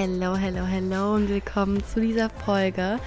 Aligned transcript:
Hello, 0.00 0.36
hello, 0.36 0.64
hello 0.64 1.14
und 1.16 1.28
willkommen 1.28 1.82
zu 1.84 2.00
dieser 2.00 2.30
Folge 2.30 3.00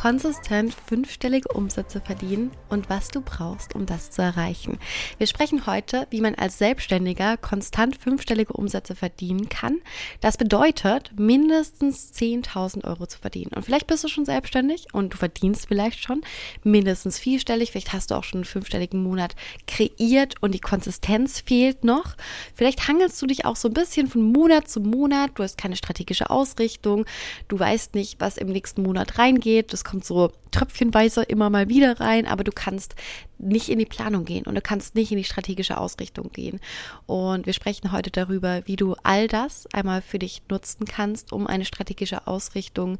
konsistent 0.00 0.74
fünfstellige 0.86 1.48
Umsätze 1.48 2.00
verdienen 2.00 2.52
und 2.68 2.88
was 2.88 3.08
du 3.08 3.20
brauchst, 3.20 3.74
um 3.74 3.84
das 3.84 4.12
zu 4.12 4.22
erreichen. 4.22 4.78
Wir 5.18 5.26
sprechen 5.26 5.66
heute, 5.66 6.06
wie 6.10 6.20
man 6.20 6.36
als 6.36 6.58
Selbstständiger 6.58 7.36
konstant 7.36 7.96
fünfstellige 7.96 8.52
Umsätze 8.52 8.94
verdienen 8.94 9.48
kann. 9.48 9.80
Das 10.20 10.36
bedeutet, 10.36 11.10
mindestens 11.18 12.12
10.000 12.14 12.84
Euro 12.84 13.06
zu 13.06 13.18
verdienen. 13.18 13.50
Und 13.56 13.64
vielleicht 13.64 13.88
bist 13.88 14.04
du 14.04 14.08
schon 14.08 14.24
selbstständig 14.24 14.86
und 14.92 15.14
du 15.14 15.16
verdienst 15.16 15.66
vielleicht 15.66 16.00
schon 16.00 16.20
mindestens 16.62 17.18
vierstellig. 17.18 17.72
Vielleicht 17.72 17.92
hast 17.92 18.12
du 18.12 18.14
auch 18.14 18.24
schon 18.24 18.38
einen 18.38 18.44
fünfstelligen 18.44 19.02
Monat 19.02 19.34
kreiert 19.66 20.36
und 20.40 20.54
die 20.54 20.60
Konsistenz 20.60 21.40
fehlt 21.40 21.82
noch. 21.82 22.16
Vielleicht 22.54 22.86
hangelst 22.86 23.20
du 23.20 23.26
dich 23.26 23.44
auch 23.44 23.56
so 23.56 23.66
ein 23.66 23.74
bisschen 23.74 24.06
von 24.06 24.22
Monat 24.22 24.68
zu 24.68 24.78
Monat. 24.80 25.32
Du 25.34 25.42
hast 25.42 25.58
keine 25.58 25.74
strategische 25.74 26.30
Ausrichtung. 26.30 27.04
Du 27.48 27.58
weißt 27.58 27.96
nicht, 27.96 28.20
was 28.20 28.36
im 28.36 28.46
nächsten 28.46 28.84
Monat 28.84 29.18
reingeht. 29.18 29.72
Das 29.72 29.87
kommt 29.88 30.04
so 30.04 30.30
tröpfchenweise 30.50 31.22
immer 31.22 31.50
mal 31.50 31.68
wieder 31.68 32.00
rein, 32.00 32.26
aber 32.26 32.44
du 32.44 32.52
kannst 32.52 32.94
nicht 33.38 33.68
in 33.68 33.78
die 33.78 33.86
Planung 33.86 34.24
gehen 34.24 34.46
und 34.46 34.54
du 34.54 34.60
kannst 34.60 34.94
nicht 34.94 35.12
in 35.12 35.18
die 35.18 35.24
strategische 35.24 35.78
Ausrichtung 35.78 36.30
gehen. 36.32 36.60
Und 37.06 37.46
wir 37.46 37.52
sprechen 37.52 37.92
heute 37.92 38.10
darüber, 38.10 38.62
wie 38.66 38.76
du 38.76 38.96
all 39.02 39.28
das 39.28 39.66
einmal 39.72 40.02
für 40.02 40.18
dich 40.18 40.42
nutzen 40.50 40.84
kannst, 40.86 41.32
um 41.32 41.46
eine 41.46 41.64
strategische 41.64 42.26
Ausrichtung 42.26 42.98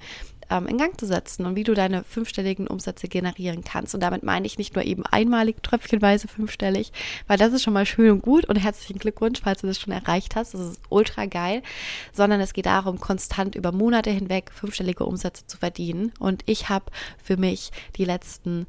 ähm, 0.50 0.66
in 0.66 0.78
Gang 0.78 0.98
zu 0.98 1.06
setzen 1.06 1.46
und 1.46 1.56
wie 1.56 1.64
du 1.64 1.74
deine 1.74 2.04
fünfstelligen 2.04 2.66
Umsätze 2.66 3.08
generieren 3.08 3.64
kannst. 3.64 3.94
Und 3.94 4.00
damit 4.00 4.22
meine 4.22 4.46
ich 4.46 4.58
nicht 4.58 4.74
nur 4.74 4.84
eben 4.84 5.04
einmalig 5.04 5.62
tröpfchenweise 5.62 6.28
fünfstellig, 6.28 6.92
weil 7.26 7.38
das 7.38 7.52
ist 7.52 7.62
schon 7.62 7.74
mal 7.74 7.86
schön 7.86 8.10
und 8.10 8.22
gut 8.22 8.44
und 8.46 8.56
herzlichen 8.56 8.98
Glückwunsch, 8.98 9.40
falls 9.42 9.60
du 9.60 9.66
das 9.66 9.78
schon 9.78 9.92
erreicht 9.92 10.36
hast. 10.36 10.54
Das 10.54 10.60
ist 10.60 10.80
ultra 10.88 11.26
geil, 11.26 11.62
sondern 12.12 12.40
es 12.40 12.52
geht 12.52 12.66
darum, 12.66 13.00
konstant 13.00 13.54
über 13.54 13.72
Monate 13.72 14.10
hinweg 14.10 14.50
fünfstellige 14.52 15.04
Umsätze 15.04 15.46
zu 15.46 15.58
verdienen. 15.58 16.12
Und 16.18 16.42
ich 16.46 16.68
habe 16.68 16.86
für 17.22 17.36
mich 17.38 17.70
die 17.96 18.04
letzten, 18.04 18.66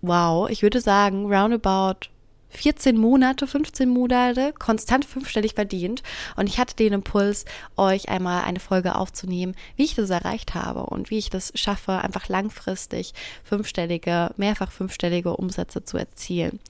wow, 0.00 0.48
ich 0.48 0.62
würde 0.62 0.80
sagen, 0.80 1.26
roundabout 1.32 2.08
14 2.52 2.96
Monate, 2.96 3.46
15 3.46 3.88
Monate 3.88 4.52
konstant 4.58 5.04
fünfstellig 5.04 5.54
verdient. 5.54 6.02
Und 6.36 6.48
ich 6.48 6.58
hatte 6.58 6.76
den 6.76 6.92
Impuls, 6.92 7.44
euch 7.76 8.08
einmal 8.08 8.44
eine 8.44 8.60
Folge 8.60 8.94
aufzunehmen, 8.94 9.54
wie 9.76 9.84
ich 9.84 9.94
das 9.94 10.10
erreicht 10.10 10.54
habe 10.54 10.84
und 10.84 11.10
wie 11.10 11.18
ich 11.18 11.30
das 11.30 11.52
schaffe, 11.54 11.92
einfach 11.92 12.28
langfristig 12.28 13.14
fünfstellige, 13.42 14.32
mehrfach 14.36 14.70
fünfstellige 14.70 15.36
Umsätze 15.36 15.84
zu 15.84 15.96
erzielen. 15.96 16.60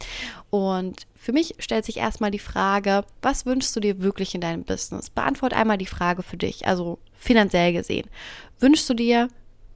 Und 0.51 1.07
für 1.15 1.33
mich 1.33 1.57
stellt 1.59 1.85
sich 1.85 1.97
erstmal 1.97 2.31
die 2.31 2.39
Frage, 2.39 3.05
was 3.21 3.47
wünschst 3.47 3.75
du 3.75 3.81
dir 3.81 4.01
wirklich 4.03 4.35
in 4.35 4.41
deinem 4.41 4.65
Business? 4.65 5.11
Beantwort 5.11 5.53
einmal 5.53 5.79
die 5.79 5.87
Frage 5.87 6.23
für 6.23 6.37
dich, 6.37 6.67
also 6.67 6.99
finanziell 7.15 7.73
gesehen. 7.73 8.09
Wünschst 8.61 8.89
du 8.89 8.95
dir 8.95 9.29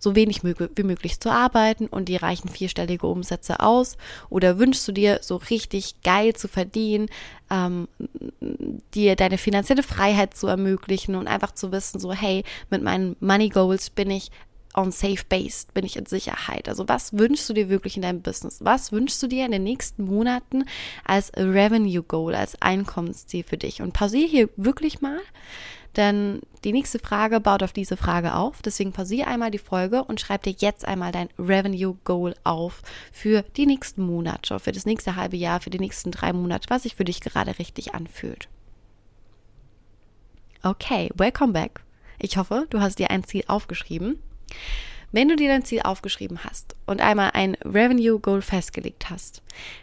so 0.07 0.15
wenig 0.15 0.45
wie 0.45 0.83
möglich 0.85 1.19
zu 1.19 1.33
arbeiten 1.33 1.89
und 1.89 2.09
die 2.09 2.15
reichen 2.15 2.49
vierstellige 2.49 3.09
Umsätze 3.09 3.59
aus? 3.59 3.97
Oder 4.31 4.61
wünschst 4.61 4.87
du 4.87 4.93
dir 4.93 5.19
so 5.21 5.37
richtig 5.37 6.01
geil 6.03 6.35
zu 6.35 6.47
verdienen, 6.47 7.09
ähm, 7.51 7.89
dir 8.95 9.17
deine 9.17 9.37
finanzielle 9.37 9.83
Freiheit 9.83 10.37
zu 10.37 10.47
ermöglichen 10.47 11.17
und 11.17 11.27
einfach 11.27 11.53
zu 11.53 11.73
wissen, 11.73 11.99
so 11.99 12.13
hey, 12.13 12.45
mit 12.71 12.83
meinen 12.83 13.17
Money 13.19 13.49
Goals 13.49 13.91
bin 13.91 14.11
ich 14.11 14.31
on 14.75 14.93
safe 14.93 15.25
base, 15.29 15.67
bin 15.75 15.85
ich 15.85 15.97
in 15.97 16.07
Sicherheit. 16.07 16.69
Also 16.69 16.87
was 16.87 17.15
wünschst 17.15 17.49
du 17.49 17.55
dir 17.55 17.69
wirklich 17.69 17.97
in 17.97 18.03
deinem 18.03 18.23
Business? 18.23 18.59
Was 18.63 18.93
wünschst 18.93 19.21
du 19.23 19.27
dir 19.27 19.45
in 19.45 19.51
den 19.51 19.65
nächsten 19.65 20.05
Monaten 20.05 20.67
als 21.05 21.33
Revenue 21.35 22.03
Goal, 22.03 22.37
als 22.37 22.61
Einkommensziel 22.63 23.43
für 23.43 23.57
dich? 23.57 23.83
Und 23.83 23.93
pausiere 23.93 24.29
hier 24.29 24.49
wirklich 24.57 25.01
mal 25.01 25.19
denn 25.97 26.41
die 26.65 26.73
nächste 26.73 26.99
Frage 26.99 27.41
baut 27.41 27.63
auf 27.63 27.73
diese 27.73 27.97
Frage 27.97 28.35
auf. 28.35 28.63
Deswegen 28.63 28.93
pausiere 28.93 29.29
einmal 29.29 29.51
die 29.51 29.59
Folge 29.59 30.05
und 30.05 30.21
schreib 30.21 30.43
dir 30.43 30.55
jetzt 30.59 30.87
einmal 30.87 31.13
dein 31.13 31.29
Revenue 31.39 31.97
Goal 32.05 32.35
auf 32.45 32.83
für 33.13 33.43
die 33.57 33.67
nächsten 33.67 34.03
Monate, 34.03 34.59
für 34.59 34.73
das 34.73 34.87
nächste 34.87 35.17
halbe 35.17 35.37
Jahr, 35.37 35.61
für 35.61 35.71
die 35.71 35.79
nächsten 35.79 36.11
drei 36.11 36.33
Monate, 36.33 36.69
was 36.71 36.83
sich 36.83 36.97
für 36.97 37.05
dich 37.05 37.21
gerade 37.21 37.59
richtig 37.59 37.95
anfühlt. 37.95 38.49
Okay, 40.63 41.11
welcome 41.15 41.53
back. 41.53 41.83
Ich 42.19 42.37
hoffe, 42.37 42.67
du 42.71 42.81
hast 42.81 42.99
dir 42.99 43.11
ein 43.11 43.25
Ziel 43.25 43.45
aufgeschrieben. 43.47 44.19
Wenn 45.13 45.29
du 45.29 45.37
dir 45.37 45.49
dein 45.49 45.65
Ziel 45.65 45.83
aufgeschrieben 45.83 46.45
hast 46.45 46.75
und 46.87 47.01
einmal 47.01 47.31
ein 47.35 47.55
Revenue 47.65 48.19
Goal 48.19 48.43
festgelegt 48.43 49.09
hast, 49.09 49.43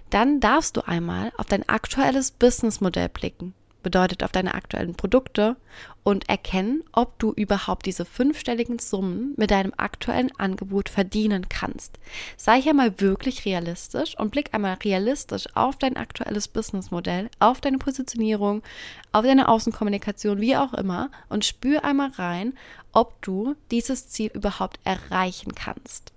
dann 0.09 0.39
darfst 0.39 0.75
du 0.75 0.81
einmal 0.81 1.31
auf 1.37 1.45
dein 1.45 1.67
aktuelles 1.69 2.31
Businessmodell 2.31 3.09
blicken 3.09 3.53
bedeutet 3.83 4.23
auf 4.23 4.31
deine 4.31 4.55
aktuellen 4.55 4.95
Produkte 4.95 5.57
und 6.03 6.29
erkennen, 6.29 6.83
ob 6.91 7.19
du 7.19 7.31
überhaupt 7.33 7.85
diese 7.85 8.05
fünfstelligen 8.05 8.79
Summen 8.79 9.33
mit 9.37 9.51
deinem 9.51 9.73
aktuellen 9.77 10.31
Angebot 10.37 10.89
verdienen 10.89 11.49
kannst. 11.49 11.99
Sei 12.37 12.61
hier 12.61 12.73
mal 12.73 12.99
wirklich 12.99 13.45
realistisch 13.45 14.17
und 14.17 14.31
blick 14.31 14.53
einmal 14.53 14.75
realistisch 14.83 15.45
auf 15.55 15.77
dein 15.77 15.97
aktuelles 15.97 16.47
Businessmodell, 16.47 17.29
auf 17.39 17.61
deine 17.61 17.77
Positionierung, 17.77 18.63
auf 19.11 19.25
deine 19.25 19.47
Außenkommunikation, 19.47 20.41
wie 20.41 20.57
auch 20.57 20.73
immer 20.73 21.11
und 21.29 21.45
spür 21.45 21.83
einmal 21.83 22.11
rein, 22.11 22.53
ob 22.93 23.21
du 23.21 23.55
dieses 23.71 24.09
Ziel 24.09 24.31
überhaupt 24.33 24.79
erreichen 24.83 25.53
kannst. 25.55 26.12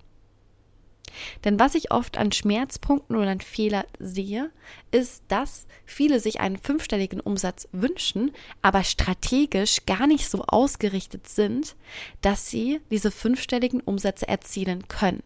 Denn 1.43 1.59
was 1.59 1.75
ich 1.75 1.91
oft 1.91 2.17
an 2.17 2.31
Schmerzpunkten 2.31 3.15
oder 3.15 3.29
an 3.29 3.41
Fehler 3.41 3.85
sehe, 3.99 4.51
ist, 4.91 5.23
dass 5.27 5.67
viele 5.85 6.19
sich 6.19 6.39
einen 6.39 6.57
fünfstelligen 6.57 7.19
Umsatz 7.19 7.67
wünschen, 7.71 8.31
aber 8.61 8.83
strategisch 8.83 9.85
gar 9.85 10.07
nicht 10.07 10.29
so 10.29 10.43
ausgerichtet 10.43 11.27
sind, 11.27 11.75
dass 12.21 12.49
sie 12.49 12.81
diese 12.91 13.11
fünfstelligen 13.11 13.81
Umsätze 13.81 14.27
erzielen 14.27 14.87
können. 14.87 15.23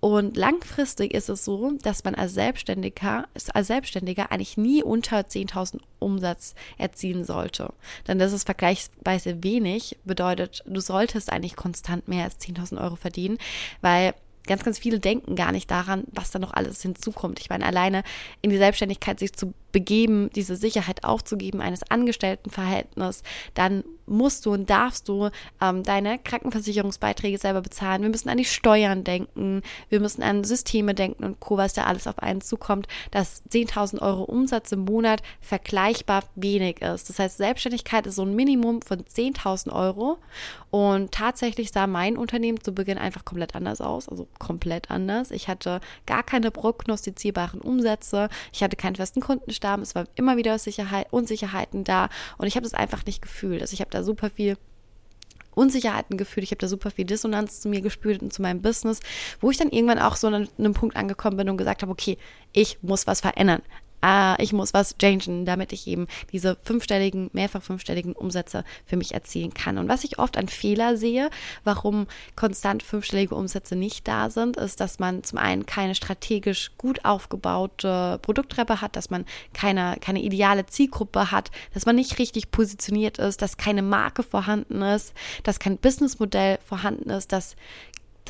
Und 0.00 0.36
langfristig 0.36 1.12
ist 1.12 1.28
es 1.28 1.44
so, 1.44 1.72
dass 1.82 2.04
man 2.04 2.14
als 2.14 2.32
Selbstständiger, 2.32 3.28
als 3.52 3.66
Selbstständiger 3.66 4.32
eigentlich 4.32 4.56
nie 4.56 4.82
unter 4.82 5.20
10.000 5.20 5.80
Umsatz 5.98 6.54
erzielen 6.78 7.24
sollte. 7.24 7.72
Denn 8.08 8.18
das 8.18 8.32
ist 8.32 8.44
vergleichsweise 8.44 9.42
wenig, 9.44 9.98
bedeutet, 10.04 10.62
du 10.66 10.80
solltest 10.80 11.30
eigentlich 11.30 11.56
konstant 11.56 12.08
mehr 12.08 12.24
als 12.24 12.40
10.000 12.40 12.82
Euro 12.82 12.96
verdienen, 12.96 13.36
weil 13.82 14.14
ganz, 14.46 14.64
ganz 14.64 14.78
viele 14.78 15.00
denken 15.00 15.36
gar 15.36 15.52
nicht 15.52 15.70
daran, 15.70 16.04
was 16.12 16.30
da 16.30 16.38
noch 16.38 16.52
alles 16.52 16.82
hinzukommt. 16.82 17.40
Ich 17.40 17.50
meine, 17.50 17.66
alleine 17.66 18.02
in 18.42 18.50
die 18.50 18.56
Selbstständigkeit 18.56 19.18
sich 19.18 19.32
zu 19.32 19.54
begeben, 19.72 20.30
diese 20.34 20.56
Sicherheit 20.56 21.04
aufzugeben 21.04 21.60
eines 21.60 21.88
Angestelltenverhältnisses, 21.90 23.22
dann 23.54 23.84
musst 24.10 24.44
du 24.44 24.52
und 24.52 24.68
darfst 24.68 25.08
du 25.08 25.30
ähm, 25.60 25.84
deine 25.84 26.18
Krankenversicherungsbeiträge 26.18 27.38
selber 27.38 27.62
bezahlen. 27.62 28.02
Wir 28.02 28.10
müssen 28.10 28.28
an 28.28 28.38
die 28.38 28.44
Steuern 28.44 29.04
denken, 29.04 29.62
wir 29.88 30.00
müssen 30.00 30.22
an 30.22 30.44
Systeme 30.44 30.94
denken 30.94 31.24
und 31.24 31.40
Co., 31.40 31.56
was 31.56 31.72
da 31.72 31.84
alles 31.84 32.06
auf 32.06 32.18
einen 32.18 32.40
zukommt, 32.40 32.88
dass 33.12 33.44
10.000 33.50 34.02
Euro 34.02 34.24
Umsatz 34.24 34.72
im 34.72 34.80
Monat 34.80 35.22
vergleichbar 35.40 36.24
wenig 36.34 36.82
ist. 36.82 37.08
Das 37.08 37.18
heißt, 37.18 37.38
Selbstständigkeit 37.38 38.06
ist 38.06 38.16
so 38.16 38.22
ein 38.22 38.34
Minimum 38.34 38.82
von 38.82 39.02
10.000 39.04 39.72
Euro 39.72 40.18
und 40.70 41.12
tatsächlich 41.12 41.70
sah 41.70 41.86
mein 41.86 42.16
Unternehmen 42.16 42.60
zu 42.60 42.72
Beginn 42.72 42.98
einfach 42.98 43.24
komplett 43.24 43.54
anders 43.54 43.80
aus, 43.80 44.08
also 44.08 44.26
komplett 44.38 44.90
anders. 44.90 45.30
Ich 45.30 45.48
hatte 45.48 45.80
gar 46.06 46.22
keine 46.22 46.50
prognostizierbaren 46.50 47.60
Umsätze, 47.60 48.28
ich 48.52 48.62
hatte 48.62 48.76
keinen 48.76 48.96
festen 48.96 49.20
Kundenstamm, 49.60 49.82
es 49.82 49.94
war 49.94 50.06
immer 50.14 50.36
wieder 50.36 50.58
Sicherheit, 50.58 51.06
Unsicherheiten 51.10 51.84
da. 51.84 52.08
Und 52.38 52.46
ich 52.46 52.56
habe 52.56 52.64
das 52.64 52.74
einfach 52.74 53.04
nicht 53.06 53.22
gefühlt. 53.22 53.60
Also 53.60 53.74
ich 53.74 53.80
habe 53.80 53.90
da 53.90 54.02
super 54.02 54.30
viel 54.30 54.56
Unsicherheiten 55.52 56.16
gefühlt, 56.16 56.44
ich 56.44 56.52
habe 56.52 56.60
da 56.60 56.68
super 56.68 56.90
viel 56.90 57.04
Dissonanz 57.04 57.60
zu 57.60 57.68
mir 57.68 57.80
gespürt 57.80 58.22
und 58.22 58.32
zu 58.32 58.40
meinem 58.40 58.62
Business, 58.62 59.00
wo 59.40 59.50
ich 59.50 59.56
dann 59.56 59.70
irgendwann 59.70 59.98
auch 59.98 60.16
so 60.16 60.28
an 60.28 60.48
einem 60.58 60.74
Punkt 60.74 60.96
angekommen 60.96 61.36
bin 61.36 61.50
und 61.50 61.56
gesagt 61.56 61.82
habe, 61.82 61.90
okay, 61.90 62.18
ich 62.52 62.78
muss 62.82 63.06
was 63.06 63.20
verändern 63.20 63.62
äh, 64.04 64.42
ich 64.42 64.52
muss 64.52 64.74
was 64.74 64.96
changen, 64.98 65.44
damit 65.44 65.72
ich 65.72 65.86
eben 65.86 66.06
diese 66.32 66.56
fünfstelligen, 66.62 67.30
mehrfach 67.32 67.62
fünfstelligen 67.62 68.12
Umsätze 68.12 68.64
für 68.84 68.96
mich 68.96 69.14
erzielen 69.14 69.54
kann. 69.54 69.78
Und 69.78 69.88
was 69.88 70.04
ich 70.04 70.18
oft 70.18 70.36
an 70.36 70.48
Fehler 70.48 70.96
sehe, 70.96 71.30
warum 71.64 72.06
konstant 72.36 72.82
fünfstellige 72.82 73.34
Umsätze 73.34 73.76
nicht 73.76 74.06
da 74.08 74.30
sind, 74.30 74.56
ist, 74.56 74.80
dass 74.80 74.98
man 74.98 75.22
zum 75.24 75.38
einen 75.38 75.66
keine 75.66 75.94
strategisch 75.94 76.72
gut 76.78 77.04
aufgebaute 77.04 78.18
Produkttreppe 78.22 78.80
hat, 78.80 78.96
dass 78.96 79.10
man 79.10 79.24
keine, 79.52 79.96
keine 80.00 80.22
ideale 80.22 80.66
Zielgruppe 80.66 81.30
hat, 81.30 81.50
dass 81.74 81.86
man 81.86 81.96
nicht 81.96 82.18
richtig 82.18 82.50
positioniert 82.50 83.18
ist, 83.18 83.42
dass 83.42 83.56
keine 83.56 83.82
Marke 83.82 84.22
vorhanden 84.22 84.82
ist, 84.82 85.14
dass 85.42 85.58
kein 85.58 85.78
Businessmodell 85.78 86.58
vorhanden 86.64 87.10
ist, 87.10 87.32
dass 87.32 87.56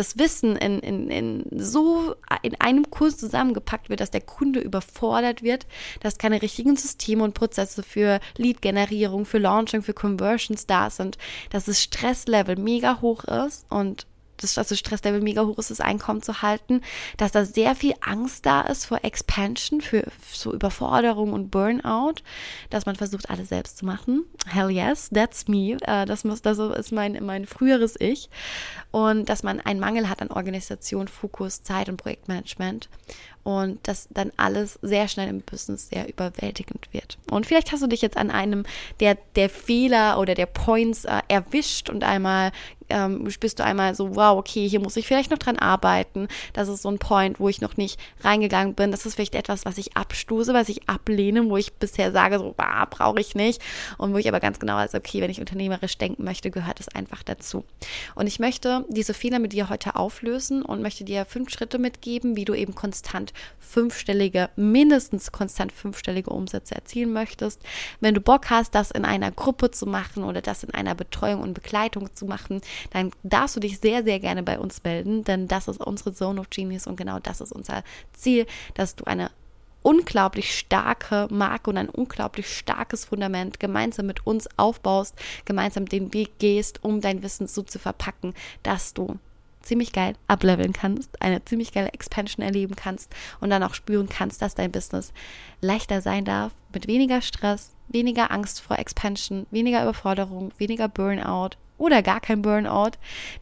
das 0.01 0.17
Wissen 0.17 0.57
in, 0.57 0.79
in, 0.79 1.11
in 1.11 1.45
so 1.61 2.15
in 2.41 2.59
einem 2.59 2.91
Kurs 2.91 3.19
zusammengepackt 3.19 3.91
wird, 3.91 4.01
dass 4.01 4.11
der 4.11 4.23
Kunde 4.23 4.59
überfordert 4.59 5.43
wird, 5.43 5.67
dass 6.01 6.17
keine 6.17 6.41
richtigen 6.41 6.75
Systeme 6.75 7.23
und 7.23 7.35
Prozesse 7.35 7.83
für 7.83 8.19
Lead-Generierung, 8.39 9.27
für 9.27 9.37
Launching, 9.37 9.83
für 9.83 9.93
Conversions 9.93 10.67
da 10.67 10.89
sind, 10.89 11.19
dass 11.51 11.67
das 11.67 11.83
Stresslevel 11.83 12.57
mega 12.57 13.03
hoch 13.03 13.25
ist 13.25 13.67
und 13.69 14.07
das 14.41 14.59
also 14.59 14.75
Stresslevel 14.75 15.21
mega 15.21 15.45
hoch 15.45 15.59
ist, 15.59 15.71
das 15.71 15.81
Einkommen 15.81 16.23
zu 16.23 16.43
halten, 16.43 16.83
dass 17.17 17.33
da 17.33 17.45
sehr 17.45 17.75
viel 17.75 17.95
Angst 18.01 18.47
da 18.47 18.63
ist 18.63 18.87
vor 18.87 18.99
Expansion, 19.03 19.81
für 19.81 20.05
so 20.33 20.53
Überforderung 20.53 21.33
und 21.33 21.51
Burnout, 21.51 22.17
dass 22.71 22.87
man 22.87 22.97
versucht, 22.97 23.31
alles 23.31 23.49
selbst 23.49 23.79
zu 23.79 23.85
machen. 23.85 24.25
Hell 24.47 24.71
yes, 24.71 25.11
that's 25.13 25.49
me. 25.49 25.77
Äh, 25.83 26.07
das, 26.07 26.25
muss, 26.25 26.43
das 26.43 26.59
ist 26.59 26.93
mein, 26.93 27.19
mein 27.25 27.47
früheres 27.47 27.97
Ich. 27.99 28.31
Und 28.91 29.29
dass 29.29 29.43
man 29.43 29.61
einen 29.61 29.81
Mangel 29.81 30.09
hat 30.09 30.21
an 30.21 30.31
Organisation, 30.31 31.09
Fokus, 31.09 31.63
Zeit 31.63 31.89
und 31.89 31.97
Projektmanagement 31.97 32.89
und 33.43 33.87
dass 33.89 34.09
dann 34.11 34.33
alles 34.37 34.79
sehr 34.83 35.09
schnell 35.09 35.29
im 35.29 35.41
Business 35.41 35.89
sehr 35.89 36.09
überwältigend 36.09 36.89
wird. 36.93 37.19
Und 37.31 37.47
vielleicht 37.47 37.73
hast 37.73 37.83
du 37.83 37.87
dich 37.87 38.03
jetzt 38.03 38.17
an 38.17 38.31
einem 38.31 38.65
der, 39.01 39.17
der 39.37 39.49
Fehler 39.49 40.19
oder 40.19 40.35
der 40.35 40.47
Points 40.47 41.05
äh, 41.05 41.21
erwischt 41.29 41.89
und 41.89 42.05
einmal 42.05 42.53
ähm, 42.91 43.31
spürst 43.31 43.59
du 43.59 43.65
einmal 43.65 43.95
so, 43.95 44.17
wow, 44.17 44.39
okay, 44.39 44.69
hier 44.69 44.81
muss 44.81 44.97
ich 44.97 45.07
vielleicht 45.07 45.31
noch 45.31 45.39
dran 45.39 45.59
arbeiten. 45.59 46.29
Das 46.53 46.69
ist 46.69 46.83
so 46.83 46.91
ein 46.91 46.99
Point, 46.99 47.41
wo 47.41 47.49
ich 47.49 47.61
noch 47.61 47.77
nicht 47.77 47.99
reingegangen 48.23 48.75
bin. 48.75 48.91
Das 48.91 49.07
ist 49.07 49.15
vielleicht 49.15 49.35
etwas, 49.35 49.65
was 49.65 49.79
ich 49.79 49.97
abstoße, 49.97 50.55
was 50.55 50.69
ich 50.69 50.89
ablehne, 50.89 51.49
wo 51.49 51.57
ich 51.57 51.73
bisher 51.75 52.13
sage, 52.13 52.39
so, 52.39 52.55
ah, 52.59 52.85
brauche 52.85 53.21
ich 53.21 53.35
nicht. 53.35 53.61
Und 53.99 54.13
wo 54.13 54.19
ich 54.19 54.29
aber 54.29 54.41
ganz 54.41 54.59
genau 54.59 54.77
weiß, 54.77 54.95
okay, 54.95 55.21
wenn 55.21 55.31
ich 55.31 55.41
unternehmerisch 55.41 55.99
denken 55.99 56.25
möchte, 56.25 56.51
gehört 56.51 56.81
es 56.81 56.89
einfach 56.89 57.23
dazu. 57.23 57.65
Und 58.15 58.27
ich 58.27 58.39
möchte 58.39 58.85
diese 58.89 59.15
Fehler 59.15 59.39
mit 59.39 59.53
dir 59.53 59.69
heute 59.69 59.97
auflösen 59.97 60.63
und 60.63 60.83
möchte 60.83 61.05
dir 61.05 61.25
fünf 61.25 61.51
Schritte 61.51 61.79
mitgeben, 61.79 62.37
wie 62.37 62.45
du 62.45 62.55
eben 62.55 62.75
konstant 62.75 63.33
fünfstellige, 63.59 64.51
mindestens 64.57 65.33
konstant 65.33 65.73
fünfstellige 65.73 66.31
Umsätze 66.31 66.75
erzielen 66.75 67.13
möchtest. 67.13 67.63
Wenn 68.01 68.15
du 68.15 68.21
Bock 68.21 68.51
hast, 68.51 68.75
das 68.75 68.91
in 68.91 69.05
einer 69.05 69.31
Gruppe 69.31 69.71
zu 69.71 69.87
machen 69.87 70.25
oder 70.25 70.43
das 70.43 70.65
in 70.65 70.75
einer 70.75 70.95
Betreuung 70.95 71.43
und 71.43 71.55
Begleitung 71.55 72.15
zu 72.15 72.27
machen, 72.27 72.61
dann 72.91 73.11
darfst 73.23 73.57
du 73.57 73.61
dich 73.61 73.79
sehr, 73.81 74.03
sehr 74.03 74.21
gerne 74.21 74.43
bei 74.43 74.59
uns 74.59 74.83
melden, 74.83 75.25
denn 75.25 75.49
das 75.49 75.69
ist 75.69 75.81
unsere 75.81 76.13
Zone 76.13 76.41
of 76.41 76.51
Genius 76.51 76.87
und 76.87 76.97
genau 76.97 77.19
das 77.19 77.41
ist 77.41 77.53
unser 77.53 77.83
Ziel, 78.13 78.47
dass 78.75 78.97
du 78.97 79.05
eine 79.05 79.31
unglaublich 79.83 80.57
starke 80.59 81.27
Marke 81.31 81.71
und 81.71 81.79
ein 81.79 81.89
unglaublich 81.89 82.55
starkes 82.55 83.07
Fundament 83.07 83.61
gemeinsam 83.61 84.07
mit 84.07 84.27
uns 84.27 84.49
aufbaust, 84.59 85.15
gemeinsam 85.45 85.87
den 85.87 86.13
Weg 86.13 86.39
gehst, 86.39 86.85
um 86.85 87.01
dein 87.01 87.23
Wissen 87.23 87.47
so 87.47 87.63
zu 87.63 87.79
verpacken, 87.79 88.35
dass 88.63 88.95
du 88.95 89.19
ziemlich 89.63 89.93
geil 89.93 90.15
ableveln 90.27 90.73
kannst, 90.73 91.21
eine 91.21 91.45
ziemlich 91.45 91.73
geile 91.73 91.93
Expansion 91.93 92.45
erleben 92.45 92.77
kannst 92.77 93.15
und 93.41 93.51
dann 93.51 93.63
auch 93.63 93.75
spüren 93.75 94.09
kannst, 94.09 94.43
dass 94.43 94.55
dein 94.55 94.73
Business 94.73 95.13
leichter 95.61 96.01
sein 96.01 96.25
darf, 96.25 96.53
mit 96.73 96.87
weniger 96.87 97.21
Stress, 97.21 97.75
weniger 97.89 98.31
Angst 98.31 98.61
vor 98.61 98.79
Expansion, 98.79 99.47
weniger 99.51 99.83
Überforderung, 99.83 100.53
weniger 100.59 100.89
Burnout, 100.89 101.51
oder 101.81 102.03
gar 102.03 102.21
kein 102.21 102.43
Burnout, 102.43 102.93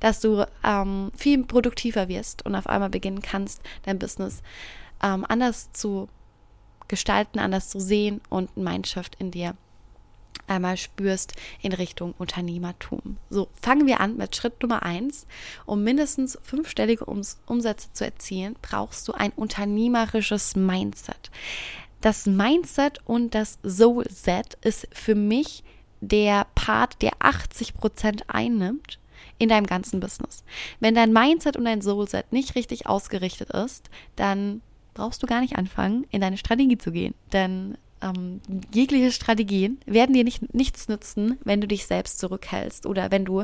dass 0.01 0.21
du 0.21 0.47
ähm, 0.65 1.11
viel 1.17 1.45
produktiver 1.45 2.09
wirst 2.09 2.47
und 2.47 2.55
auf 2.55 2.69
einmal 2.69 2.89
beginnen 2.89 3.21
kannst, 3.21 3.61
dein 3.83 3.99
Business 3.99 4.43
ähm, 5.03 5.27
anders 5.29 5.73
zu 5.73 6.09
gestalten, 6.87 7.39
anders 7.39 7.69
zu 7.69 7.81
sehen 7.81 8.21
und 8.31 8.57
ein 8.57 8.65
Mindshift 8.65 9.17
in 9.19 9.31
dir 9.31 9.55
einmal 10.47 10.77
spürst 10.77 11.35
in 11.61 11.73
Richtung 11.73 12.15
Unternehmertum. 12.17 13.19
So, 13.29 13.49
fangen 13.61 13.87
wir 13.87 14.01
an 14.01 14.17
mit 14.17 14.35
Schritt 14.35 14.63
Nummer 14.63 14.83
eins. 14.83 15.27
Um 15.67 15.85
mindestens 15.85 16.39
fünfstellige 16.43 17.05
Umsätze 17.05 17.93
zu 17.93 18.05
erzielen, 18.05 18.57
brauchst 18.63 19.07
du 19.09 19.13
ein 19.13 19.33
unternehmerisches 19.33 20.57
Mindset. 20.57 21.31
Das 22.01 22.27
Mindset 22.27 23.01
und 23.05 23.35
das 23.35 23.59
Soul-Set 23.63 24.57
ist 24.63 24.89
für 24.93 25.15
mich 25.15 25.65
der 26.01 26.47
Part, 26.55 27.03
der 27.03 27.13
80 27.19 27.75
Prozent 27.75 28.25
einnimmt 28.29 28.99
in 29.39 29.49
deinem 29.49 29.67
ganzen 29.67 30.01
Business. 30.01 30.45
Wenn 30.81 30.95
dein 30.95 31.13
Mindset 31.13 31.57
und 31.57 31.65
dein 31.65 31.83
Soulset 31.83 32.33
nicht 32.33 32.55
richtig 32.55 32.87
ausgerichtet 32.87 33.51
ist, 33.51 33.91
dann 34.17 34.63
brauchst 34.95 35.23
du 35.23 35.27
gar 35.27 35.41
nicht 35.41 35.57
anfangen, 35.57 36.07
in 36.11 36.21
deine 36.21 36.39
Strategie 36.39 36.79
zu 36.79 36.91
gehen. 36.91 37.15
Denn 37.33 37.79
ähm, 38.03 38.41
jegliche 38.73 39.13
Strategien 39.13 39.79
werden 39.87 40.13
dir 40.13 40.25
nicht, 40.25 40.55
nichts 40.55 40.89
nützen, 40.89 41.39
wenn 41.45 41.61
du 41.61 41.67
dich 41.67 41.87
selbst 41.87 42.19
zurückhältst 42.19 42.87
oder 42.87 43.11
wenn 43.11 43.25
du 43.25 43.41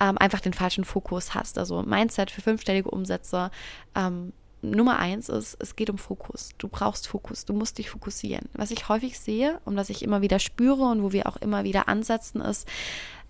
ähm, 0.00 0.18
einfach 0.18 0.40
den 0.40 0.52
falschen 0.52 0.84
Fokus 0.84 1.34
hast. 1.34 1.58
Also 1.58 1.82
Mindset 1.82 2.30
für 2.30 2.40
fünfstellige 2.40 2.90
Umsätze 2.90 3.50
ähm, 3.94 4.32
Nummer 4.62 4.98
eins 4.98 5.28
ist, 5.28 5.56
es 5.60 5.76
geht 5.76 5.90
um 5.90 5.98
Fokus. 5.98 6.50
Du 6.58 6.68
brauchst 6.68 7.08
Fokus, 7.08 7.44
du 7.44 7.52
musst 7.52 7.78
dich 7.78 7.90
fokussieren. 7.90 8.48
Was 8.52 8.70
ich 8.70 8.88
häufig 8.88 9.18
sehe 9.18 9.60
und 9.64 9.76
was 9.76 9.90
ich 9.90 10.02
immer 10.02 10.20
wieder 10.20 10.38
spüre 10.38 10.84
und 10.84 11.02
wo 11.02 11.12
wir 11.12 11.26
auch 11.26 11.36
immer 11.36 11.64
wieder 11.64 11.88
ansetzen, 11.88 12.40
ist, 12.40 12.68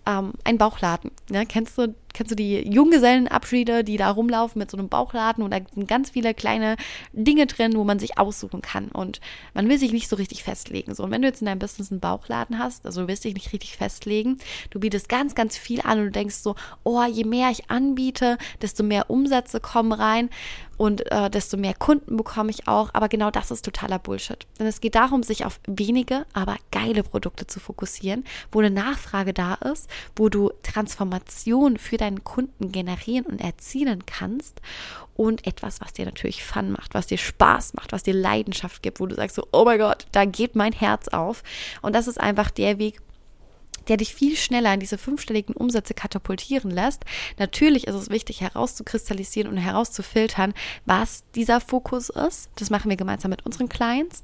ähm, 0.05 0.33
ein 0.43 0.57
Bauchladen. 0.57 1.11
Ja, 1.29 1.45
kennst 1.45 1.77
du, 1.77 1.93
kennst 2.13 2.31
du 2.31 2.35
die 2.35 2.67
Junggesellenabschiede, 2.71 3.83
die 3.83 3.97
da 3.97 4.11
rumlaufen 4.11 4.59
mit 4.59 4.71
so 4.71 4.77
einem 4.77 4.89
Bauchladen 4.89 5.43
und 5.43 5.51
da 5.51 5.59
sind 5.73 5.87
ganz 5.87 6.11
viele 6.11 6.33
kleine 6.33 6.75
Dinge 7.13 7.47
drin, 7.47 7.73
wo 7.75 7.83
man 7.83 7.99
sich 7.99 8.17
aussuchen 8.17 8.61
kann 8.61 8.89
und 8.89 9.21
man 9.53 9.69
will 9.69 9.77
sich 9.77 9.91
nicht 9.91 10.07
so 10.07 10.15
richtig 10.15 10.43
festlegen. 10.43 10.93
So, 10.95 11.03
und 11.03 11.11
wenn 11.11 11.21
du 11.21 11.27
jetzt 11.27 11.41
in 11.41 11.45
deinem 11.45 11.59
Business 11.59 11.91
einen 11.91 11.99
Bauchladen 11.99 12.59
hast, 12.59 12.85
also 12.85 13.01
du 13.01 13.07
willst 13.07 13.23
dich 13.23 13.33
nicht 13.33 13.53
richtig 13.53 13.77
festlegen, 13.77 14.37
du 14.69 14.79
bietest 14.79 15.09
ganz, 15.09 15.35
ganz 15.35 15.57
viel 15.57 15.81
an 15.81 15.99
und 15.99 16.05
du 16.05 16.11
denkst 16.11 16.35
so, 16.35 16.55
oh, 16.83 17.03
je 17.03 17.23
mehr 17.23 17.49
ich 17.51 17.69
anbiete, 17.69 18.37
desto 18.61 18.83
mehr 18.83 19.09
Umsätze 19.09 19.59
kommen 19.59 19.91
rein 19.91 20.29
und 20.81 21.11
äh, 21.11 21.29
desto 21.29 21.57
mehr 21.57 21.75
Kunden 21.75 22.17
bekomme 22.17 22.49
ich 22.49 22.67
auch. 22.67 22.89
Aber 22.93 23.07
genau 23.07 23.29
das 23.29 23.51
ist 23.51 23.63
totaler 23.63 23.99
Bullshit. 23.99 24.47
Denn 24.57 24.65
es 24.65 24.81
geht 24.81 24.95
darum, 24.95 25.21
sich 25.21 25.45
auf 25.45 25.59
wenige, 25.67 26.25
aber 26.33 26.55
geile 26.71 27.03
Produkte 27.03 27.45
zu 27.45 27.59
fokussieren, 27.59 28.23
wo 28.51 28.59
eine 28.59 28.71
Nachfrage 28.71 29.31
da 29.31 29.53
ist, 29.53 29.87
wo 30.15 30.27
du 30.27 30.51
Transformation 30.63 31.77
für 31.77 31.97
deinen 32.01 32.23
Kunden 32.23 32.71
generieren 32.71 33.25
und 33.25 33.39
erzielen 33.39 34.05
kannst 34.05 34.61
und 35.15 35.45
etwas, 35.45 35.81
was 35.81 35.93
dir 35.93 36.05
natürlich 36.05 36.43
Fun 36.43 36.71
macht, 36.71 36.93
was 36.93 37.07
dir 37.07 37.17
Spaß 37.17 37.73
macht, 37.75 37.91
was 37.91 38.03
dir 38.03 38.13
Leidenschaft 38.13 38.81
gibt, 38.81 38.99
wo 38.99 39.05
du 39.05 39.15
sagst 39.15 39.35
so, 39.35 39.47
oh 39.51 39.65
mein 39.65 39.79
Gott, 39.79 40.07
da 40.11 40.25
geht 40.25 40.55
mein 40.55 40.73
Herz 40.73 41.07
auf. 41.09 41.43
Und 41.81 41.95
das 41.95 42.07
ist 42.07 42.19
einfach 42.19 42.49
der 42.49 42.79
Weg, 42.79 43.01
der 43.87 43.97
dich 43.97 44.13
viel 44.13 44.35
schneller 44.35 44.73
in 44.73 44.79
diese 44.79 44.97
fünfstelligen 44.97 45.55
Umsätze 45.55 45.93
katapultieren 45.93 46.71
lässt. 46.71 47.03
Natürlich 47.39 47.87
ist 47.87 47.95
es 47.95 48.09
wichtig 48.09 48.41
herauszukristallisieren 48.41 49.51
und 49.51 49.57
herauszufiltern, 49.57 50.53
was 50.85 51.23
dieser 51.35 51.61
Fokus 51.61 52.09
ist. 52.09 52.49
Das 52.57 52.69
machen 52.69 52.89
wir 52.89 52.97
gemeinsam 52.97 53.31
mit 53.31 53.45
unseren 53.45 53.69
Clients. 53.69 54.23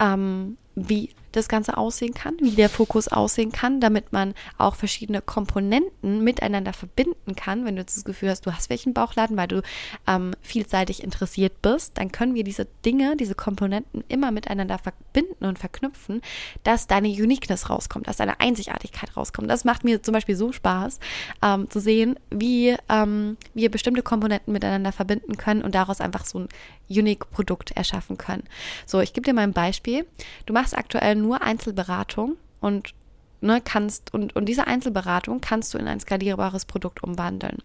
Ähm, 0.00 0.56
wie 0.74 1.10
das 1.32 1.48
Ganze 1.48 1.76
aussehen 1.76 2.14
kann, 2.14 2.36
wie 2.40 2.50
der 2.50 2.68
Fokus 2.68 3.08
aussehen 3.08 3.52
kann, 3.52 3.80
damit 3.80 4.12
man 4.12 4.34
auch 4.58 4.74
verschiedene 4.74 5.22
Komponenten 5.22 6.24
miteinander 6.24 6.72
verbinden 6.72 7.36
kann. 7.36 7.64
Wenn 7.64 7.76
du 7.76 7.82
jetzt 7.82 7.96
das 7.96 8.04
Gefühl 8.04 8.30
hast, 8.30 8.46
du 8.46 8.52
hast 8.52 8.70
welchen 8.70 8.94
Bauchladen, 8.94 9.36
weil 9.36 9.48
du 9.48 9.62
ähm, 10.06 10.32
vielseitig 10.42 11.02
interessiert 11.02 11.62
bist, 11.62 11.98
dann 11.98 12.10
können 12.10 12.34
wir 12.34 12.44
diese 12.44 12.66
Dinge, 12.84 13.16
diese 13.16 13.34
Komponenten 13.34 14.02
immer 14.08 14.30
miteinander 14.32 14.78
verbinden 14.78 15.44
und 15.44 15.58
verknüpfen, 15.58 16.20
dass 16.64 16.86
deine 16.86 17.08
Uniqueness 17.08 17.70
rauskommt, 17.70 18.08
dass 18.08 18.16
deine 18.16 18.40
Einzigartigkeit 18.40 19.16
rauskommt. 19.16 19.48
Das 19.50 19.64
macht 19.64 19.84
mir 19.84 20.02
zum 20.02 20.12
Beispiel 20.12 20.36
so 20.36 20.52
Spaß, 20.52 20.98
ähm, 21.42 21.70
zu 21.70 21.80
sehen, 21.80 22.18
wie 22.30 22.76
ähm, 22.88 23.36
wir 23.54 23.70
bestimmte 23.70 24.02
Komponenten 24.02 24.52
miteinander 24.52 24.92
verbinden 24.92 25.36
können 25.36 25.62
und 25.62 25.74
daraus 25.74 26.00
einfach 26.00 26.24
so 26.24 26.40
ein 26.40 26.48
Unique-Produkt 26.90 27.70
erschaffen 27.72 28.18
können. 28.18 28.44
So, 28.84 29.00
ich 29.00 29.12
gebe 29.12 29.24
dir 29.24 29.34
mal 29.34 29.42
ein 29.42 29.52
Beispiel. 29.52 30.06
Du 30.46 30.52
machst 30.52 30.76
aktuell 30.76 31.14
nur 31.14 31.42
Einzelberatung 31.42 32.36
und 32.60 32.94
ne, 33.40 33.60
kannst 33.64 34.12
und, 34.12 34.34
und 34.36 34.46
diese 34.46 34.66
Einzelberatung 34.66 35.40
kannst 35.40 35.72
du 35.72 35.78
in 35.78 35.88
ein 35.88 36.00
skalierbares 36.00 36.64
Produkt 36.64 37.02
umwandeln 37.02 37.58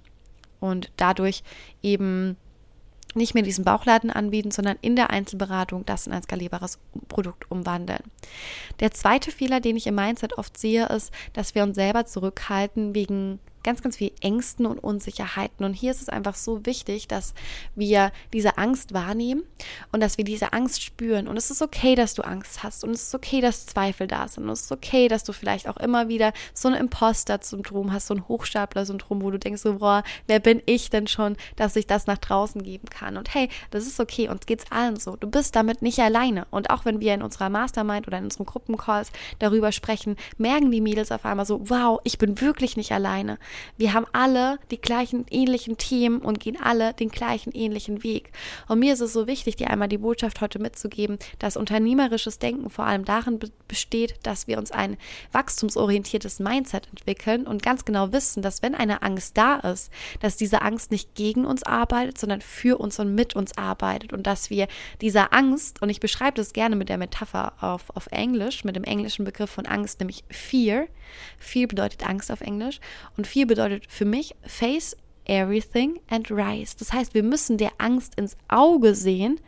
und 0.60 0.92
dadurch 0.98 1.44
eben 1.82 2.38
nicht 3.16 3.34
mehr 3.34 3.44
diesen 3.44 3.64
Bauchladen 3.64 4.12
anbieten, 4.12 4.52
sondern 4.52 4.78
in 4.82 4.96
der 4.96 5.10
Einzelberatung 5.10 5.86
das 5.86 6.06
in 6.06 6.14
ein 6.14 6.24
skalierbares 6.24 6.80
Produkt 7.08 7.50
umwandeln. 7.50 8.04
Der 8.82 8.92
zweite 8.92 9.32
Fehler, 9.32 9.62
den 9.62 9.78
ich 9.78 9.88
im 9.88 9.96
Mindset 9.96 10.38
oft 10.38 10.58
sehe, 10.58 10.86
ist, 10.88 11.14
dass 11.32 11.56
wir 11.56 11.64
uns 11.64 11.76
selber 11.76 12.06
zurückhalten 12.06 12.94
wegen 12.94 13.40
ganz, 13.66 13.82
ganz 13.82 13.98
viel 13.98 14.12
Ängsten 14.22 14.66
und 14.66 14.78
Unsicherheiten. 14.78 15.66
Und 15.66 15.74
hier 15.74 15.92
ist 15.92 16.02
es 16.02 16.08
einfach 16.08 16.36
so 16.36 16.66
wichtig, 16.66 17.08
dass 17.08 17.34
wir 17.74 18.12
diese 18.32 18.58
Angst 18.60 18.94
wahrnehmen 18.94 19.44
und 19.92 20.02
dass 20.02 20.18
wir 20.18 20.24
diese 20.24 20.54
Angst 20.54 20.84
spüren. 20.84 21.28
Und 21.28 21.36
es 21.36 21.50
ist 21.50 21.64
okay, 21.64 21.96
dass 21.96 22.14
du 22.14 22.22
Angst 22.22 22.62
hast. 22.62 22.84
Und 22.84 22.92
es 22.92 23.08
ist 23.08 23.16
okay, 23.16 23.42
dass 23.42 23.66
Zweifel 23.66 24.06
da 24.08 24.28
sind. 24.28 24.44
Und 24.44 24.52
es 24.52 24.62
ist 24.62 24.72
okay, 24.72 25.08
dass 25.08 25.24
du 25.24 25.34
vielleicht 25.34 25.68
auch 25.68 25.78
immer 25.78 26.08
wieder 26.08 26.32
so 26.54 26.68
ein 26.70 26.76
Imposter-Syndrom 26.76 27.92
hast, 27.92 28.08
so 28.08 28.14
ein 28.14 28.28
Hochstapler-Syndrom, 28.28 29.24
wo 29.24 29.32
du 29.32 29.40
denkst, 29.40 29.64
so, 29.64 29.80
boah, 29.80 30.04
wer 30.28 30.40
bin 30.40 30.62
ich 30.68 30.92
denn 30.92 31.08
schon, 31.08 31.36
dass 31.56 31.76
ich 31.76 31.88
das 31.88 32.06
nach 32.06 32.20
draußen 32.20 32.62
geben 32.62 32.88
kann? 32.90 33.18
Und 33.18 33.34
hey, 33.34 33.50
das 33.72 33.88
ist 33.88 34.00
okay. 34.00 34.30
Uns 34.30 34.46
geht's 34.46 34.66
allen 34.70 34.98
so. 34.98 35.16
Du 35.16 35.28
bist 35.28 35.56
damit 35.56 35.82
nicht 35.82 35.98
alleine. 36.00 36.46
Und 36.52 36.70
auch 36.70 36.86
wenn 36.86 37.00
wir 37.00 37.16
in 37.16 37.24
unserer 37.24 37.50
Mastermind 37.50 38.08
oder 38.08 38.20
in 38.20 38.26
unseren 38.26 38.46
Gruppencalls 38.46 39.12
darüber 39.40 39.72
sprechen, 39.72 40.18
merken 40.38 40.70
die 40.70 40.82
Mädels 40.82 41.12
auf 41.12 41.26
einmal 41.26 41.48
so, 41.48 41.68
wow, 41.68 42.00
ich 42.04 42.20
bin 42.20 42.40
wirklich 42.42 42.78
nicht 42.78 42.92
alleine. 42.92 43.40
Wir 43.78 43.94
haben 43.94 44.06
alle 44.14 44.60
die 44.72 44.80
gleichen 44.80 45.26
ähnlichen 45.30 45.78
Themen 45.78 46.20
und 46.20 46.40
gehen 46.40 46.58
alle 46.62 46.94
den 46.94 47.10
gleichen 47.10 47.52
ähnlichen 47.54 48.04
Weg. 48.04 48.32
Und 48.68 48.80
mir 48.80 48.94
ist 48.94 49.02
es 49.02 49.14
so 49.14 49.28
wichtig, 49.28 49.56
dir 49.56 49.70
einmal 49.70 49.88
die 49.88 49.98
Botschaft 49.98 50.42
heute 50.42 50.60
mitzugeben, 50.60 51.18
dass 51.40 51.58
unternehmerisches 51.58 52.40
Denken 52.40 52.70
vor 52.70 52.86
allem 52.86 53.06
darin 53.06 53.40
besteht, 53.68 54.16
dass 54.24 54.48
wir 54.48 54.58
uns 54.58 54.72
ein 54.72 54.98
wachstumsorientiertes 55.32 56.40
Mindset 56.40 56.88
entwickeln 56.90 57.48
und 57.48 57.64
ganz 57.64 57.86
genau 57.86 58.12
wissen, 58.12 58.42
dass 58.42 58.62
wenn 58.62 58.76
eine 58.76 59.02
Angst 59.02 59.38
da 59.38 59.58
ist, 59.58 59.92
dass 60.20 60.38
diese 60.38 60.62
Angst 60.62 60.92
nicht 60.92 61.16
gegen 61.16 61.46
uns 61.46 61.64
arbeitet, 61.64 62.18
sondern 62.18 62.42
für 62.42 62.80
uns 62.80 63.00
und 63.00 63.16
mit 63.16 63.36
uns 63.36 63.58
arbeitet 63.58 64.14
und 64.14 64.28
dass 64.28 64.50
wir 64.50 64.68
dieser 65.02 65.34
Angst, 65.34 65.82
und 65.82 65.90
ich 65.90 66.00
beschreibe 66.00 66.38
das 66.38 66.54
gerne 66.54 66.76
mit 66.76 66.90
der 66.90 66.98
Metapher 66.98 67.54
auf, 67.62 67.96
auf 67.96 68.08
Englisch, 68.12 68.64
mit 68.64 68.76
dem 68.76 68.84
englischen 68.84 69.26
Begriff 69.26 69.50
von 69.50 69.66
Angst, 69.66 70.00
nämlich 70.00 70.24
Fear. 70.30 70.88
Fear 71.38 71.68
bedeutet 71.68 72.08
Angst 72.08 72.32
auf 72.32 72.42
Englisch 72.42 72.80
und 73.18 73.28
Fear 73.28 73.45
bedeutet 73.48 73.86
für 73.90 74.06
mich 74.06 74.36
Face 74.46 74.98
everything 75.26 76.00
and 76.10 76.30
rise. 76.32 76.76
Das 76.78 76.94
heißt, 76.94 77.14
wir 77.14 77.24
müssen 77.24 77.58
der 77.58 77.72
Angst 77.78 78.16
ins 78.16 78.38
Auge 78.48 78.96
sehen, 78.96 79.40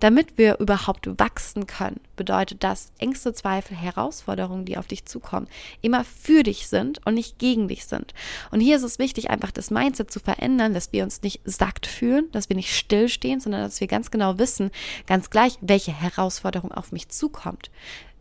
damit 0.00 0.38
wir 0.38 0.58
überhaupt 0.58 1.08
wachsen 1.18 1.66
können. 1.66 2.00
Bedeutet 2.16 2.62
das, 2.62 2.92
Ängste, 2.98 3.32
Zweifel, 3.32 3.76
Herausforderungen, 3.76 4.64
die 4.64 4.78
auf 4.78 4.86
dich 4.86 5.04
zukommen, 5.04 5.48
immer 5.80 6.04
für 6.04 6.42
dich 6.42 6.68
sind 6.68 7.04
und 7.06 7.14
nicht 7.14 7.38
gegen 7.38 7.68
dich 7.68 7.86
sind. 7.86 8.14
Und 8.50 8.60
hier 8.60 8.76
ist 8.76 8.82
es 8.82 8.98
wichtig, 8.98 9.30
einfach 9.30 9.50
das 9.50 9.70
Mindset 9.70 10.10
zu 10.10 10.20
verändern, 10.20 10.74
dass 10.74 10.92
wir 10.92 11.04
uns 11.04 11.22
nicht 11.22 11.40
sackt 11.44 11.86
fühlen, 11.86 12.30
dass 12.32 12.48
wir 12.48 12.56
nicht 12.56 12.76
stillstehen, 12.76 13.40
sondern 13.40 13.62
dass 13.62 13.80
wir 13.80 13.88
ganz 13.88 14.10
genau 14.10 14.38
wissen, 14.38 14.70
ganz 15.06 15.30
gleich, 15.30 15.58
welche 15.60 15.92
Herausforderung 15.92 16.72
auf 16.72 16.92
mich 16.92 17.08
zukommt 17.08 17.70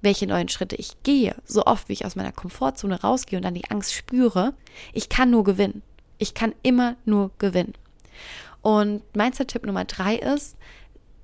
welche 0.01 0.27
neuen 0.27 0.49
Schritte 0.49 0.75
ich 0.75 1.03
gehe, 1.03 1.35
so 1.45 1.65
oft 1.65 1.87
wie 1.87 1.93
ich 1.93 2.05
aus 2.05 2.15
meiner 2.15 2.31
Komfortzone 2.31 3.01
rausgehe 3.01 3.37
und 3.37 3.43
dann 3.43 3.53
die 3.53 3.69
Angst 3.69 3.93
spüre, 3.93 4.53
ich 4.93 5.09
kann 5.09 5.29
nur 5.29 5.43
gewinnen. 5.43 5.83
Ich 6.21 6.35
kann 6.35 6.53
immer 6.61 6.97
nur 7.03 7.31
gewinnen. 7.39 7.73
Und 8.61 9.01
Mindset-Tipp 9.15 9.65
Nummer 9.65 9.85
drei 9.85 10.17
ist, 10.17 10.55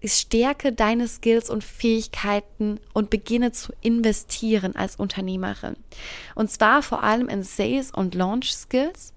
stärke 0.04 0.74
deine 0.74 1.08
Skills 1.08 1.52
und 1.52 1.64
Fähigkeiten 1.64 2.80
und 2.94 3.12
beginne 3.12 3.52
zu 3.52 3.74
investieren 3.82 4.76
als 4.76 4.96
Unternehmerin. 4.96 5.76
Und 6.34 6.50
zwar 6.50 6.82
vor 6.82 7.04
allem 7.04 7.30
in 7.30 7.44
Sales 7.44 7.92
und 7.92 8.16
Launch 8.16 8.52
Skills 8.56 9.14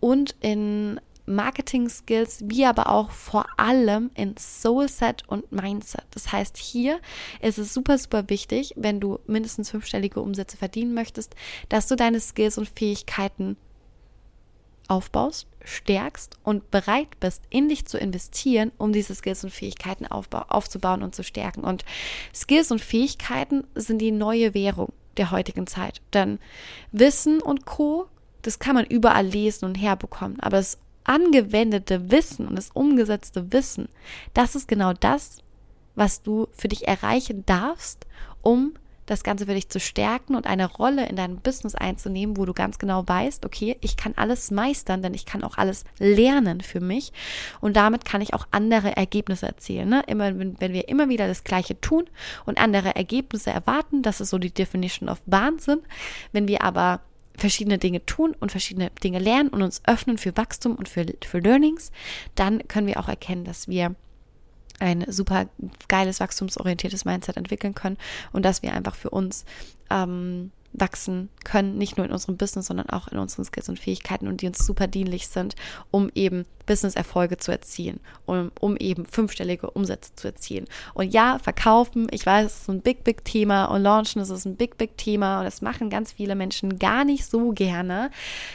und 0.00 0.34
in 0.40 0.98
Marketing 1.26 1.90
Skills, 1.90 2.42
wie 2.46 2.64
aber 2.64 2.88
auch 2.88 3.10
vor 3.10 3.44
allem 3.58 4.10
in 4.14 4.34
Soulset 4.38 5.24
und 5.28 5.52
Mindset. 5.52 6.06
Das 6.12 6.32
heißt, 6.32 6.56
hier 6.56 7.00
ist 7.42 7.58
es 7.58 7.74
super, 7.74 7.98
super 7.98 8.30
wichtig, 8.30 8.72
wenn 8.76 8.98
du 8.98 9.18
mindestens 9.26 9.68
fünfstellige 9.68 10.22
Umsätze 10.22 10.56
verdienen 10.56 10.94
möchtest, 10.94 11.34
dass 11.68 11.86
du 11.86 11.96
deine 11.96 12.20
Skills 12.20 12.56
und 12.56 12.70
Fähigkeiten 12.74 13.58
aufbaust, 14.88 15.46
stärkst 15.64 16.38
und 16.42 16.70
bereit 16.70 17.20
bist, 17.20 17.44
in 17.50 17.68
dich 17.68 17.86
zu 17.86 17.98
investieren, 17.98 18.72
um 18.78 18.92
diese 18.92 19.14
Skills 19.14 19.44
und 19.44 19.50
Fähigkeiten 19.50 20.06
aufzubauen 20.06 21.02
und 21.02 21.14
zu 21.14 21.22
stärken. 21.22 21.62
Und 21.62 21.84
Skills 22.34 22.70
und 22.70 22.80
Fähigkeiten 22.80 23.64
sind 23.74 23.98
die 23.98 24.10
neue 24.10 24.54
Währung 24.54 24.92
der 25.18 25.30
heutigen 25.30 25.66
Zeit. 25.66 26.00
Denn 26.14 26.38
Wissen 26.90 27.40
und 27.40 27.66
Co., 27.66 28.06
das 28.42 28.58
kann 28.58 28.74
man 28.74 28.86
überall 28.86 29.26
lesen 29.26 29.66
und 29.66 29.74
herbekommen. 29.74 30.40
Aber 30.40 30.56
das 30.56 30.78
angewendete 31.04 32.10
Wissen 32.10 32.46
und 32.46 32.56
das 32.56 32.70
umgesetzte 32.70 33.52
Wissen, 33.52 33.88
das 34.34 34.54
ist 34.54 34.68
genau 34.68 34.92
das, 34.92 35.38
was 35.94 36.22
du 36.22 36.48
für 36.52 36.68
dich 36.68 36.86
erreichen 36.86 37.44
darfst, 37.46 38.06
um 38.42 38.74
das 39.08 39.22
Ganze 39.22 39.46
für 39.46 39.54
dich 39.54 39.68
zu 39.68 39.80
stärken 39.80 40.34
und 40.34 40.46
eine 40.46 40.66
Rolle 40.66 41.08
in 41.08 41.16
deinem 41.16 41.38
Business 41.38 41.74
einzunehmen, 41.74 42.36
wo 42.36 42.44
du 42.44 42.52
ganz 42.52 42.78
genau 42.78 43.06
weißt, 43.06 43.44
okay, 43.46 43.76
ich 43.80 43.96
kann 43.96 44.12
alles 44.16 44.50
meistern, 44.50 45.02
denn 45.02 45.14
ich 45.14 45.26
kann 45.26 45.42
auch 45.42 45.56
alles 45.56 45.84
lernen 45.98 46.60
für 46.60 46.80
mich 46.80 47.12
und 47.60 47.76
damit 47.76 48.04
kann 48.04 48.20
ich 48.20 48.34
auch 48.34 48.46
andere 48.50 48.96
Ergebnisse 48.96 49.46
erzielen. 49.46 49.88
Ne? 49.88 50.02
Immer, 50.06 50.38
wenn, 50.38 50.72
wir 50.72 50.88
immer 50.88 51.08
wieder 51.08 51.26
das 51.26 51.42
Gleiche 51.42 51.80
tun 51.80 52.04
und 52.44 52.58
andere 52.58 52.94
Ergebnisse 52.94 53.50
erwarten, 53.50 54.02
das 54.02 54.20
ist 54.20 54.30
so 54.30 54.38
die 54.38 54.52
Definition 54.52 55.08
of 55.08 55.20
Wahnsinn. 55.26 55.80
Wenn 56.32 56.46
wir 56.46 56.62
aber 56.62 57.00
verschiedene 57.36 57.78
Dinge 57.78 58.04
tun 58.04 58.34
und 58.38 58.50
verschiedene 58.50 58.90
Dinge 59.02 59.20
lernen 59.20 59.48
und 59.48 59.62
uns 59.62 59.80
öffnen 59.86 60.18
für 60.18 60.36
Wachstum 60.36 60.74
und 60.74 60.88
für, 60.88 61.06
für 61.24 61.38
Learnings, 61.38 61.92
dann 62.34 62.66
können 62.68 62.86
wir 62.86 63.00
auch 63.00 63.08
erkennen, 63.08 63.44
dass 63.44 63.68
wir 63.68 63.94
ein 64.80 65.04
super 65.08 65.46
geiles, 65.88 66.20
wachstumsorientiertes 66.20 67.04
Mindset 67.04 67.36
entwickeln 67.36 67.74
können 67.74 67.98
und 68.32 68.44
dass 68.44 68.62
wir 68.62 68.72
einfach 68.72 68.94
für 68.94 69.10
uns 69.10 69.44
ähm, 69.90 70.52
wachsen 70.72 71.30
können, 71.44 71.78
nicht 71.78 71.96
nur 71.96 72.06
in 72.06 72.12
unserem 72.12 72.36
Business, 72.36 72.66
sondern 72.66 72.90
auch 72.90 73.08
in 73.08 73.18
unseren 73.18 73.44
Skills 73.44 73.68
und 73.68 73.78
Fähigkeiten 73.78 74.28
und 74.28 74.42
die 74.42 74.46
uns 74.46 74.64
super 74.64 74.86
dienlich 74.86 75.28
sind, 75.28 75.56
um 75.90 76.10
eben 76.14 76.44
Business-Erfolge 76.68 77.38
zu 77.38 77.50
erzielen, 77.50 77.98
um, 78.26 78.52
um 78.60 78.76
eben 78.76 79.06
fünfstellige 79.06 79.70
Umsätze 79.70 80.14
zu 80.14 80.28
erzielen. 80.28 80.66
Und 80.94 81.12
ja, 81.12 81.40
verkaufen, 81.42 82.06
ich 82.12 82.24
weiß, 82.24 82.46
es 82.46 82.60
ist 82.60 82.68
ein 82.68 82.82
big, 82.82 83.02
big 83.02 83.24
Thema 83.24 83.64
und 83.64 83.82
launchen, 83.82 84.22
es 84.22 84.30
ist 84.30 84.44
ein 84.44 84.56
big, 84.56 84.76
big 84.78 84.96
Thema 84.96 85.38
und 85.38 85.44
das 85.44 85.62
machen 85.62 85.90
ganz 85.90 86.12
viele 86.12 86.34
Menschen 86.36 86.78
gar 86.78 87.04
nicht 87.04 87.24
so 87.24 87.50
gerne. 87.50 88.10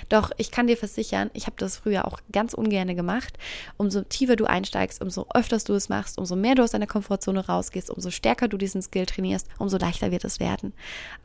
Doch 0.10 0.32
ich 0.38 0.52
kann 0.52 0.68
dir 0.68 0.78
versichern, 0.78 1.32
ich 1.34 1.48
habe 1.48 1.56
das 1.58 1.78
früher 1.78 2.08
auch 2.08 2.20
ganz 2.32 2.54
ungern 2.54 2.96
gemacht. 2.96 3.38
Umso 3.78 4.02
tiefer 4.02 4.36
du 4.36 4.46
einsteigst, 4.46 5.02
umso 5.02 5.26
öfters 5.34 5.64
du 5.64 5.74
es 5.74 5.90
machst, 5.90 6.18
umso 6.18 6.36
mehr 6.36 6.56
du 6.56 6.64
aus 6.64 6.72
deiner 6.72 6.88
Komfortzone 6.88 7.46
rausgehst, 7.46 7.90
umso 7.90 8.12
stärker 8.12 8.48
du 8.48 8.58
diesen 8.58 8.82
Skill 8.82 9.08
trainierst, 9.08 9.48
umso 9.58 9.78
leichter 9.78 10.12
wird 10.12 10.24
es 10.24 10.40
werden. 10.40 10.74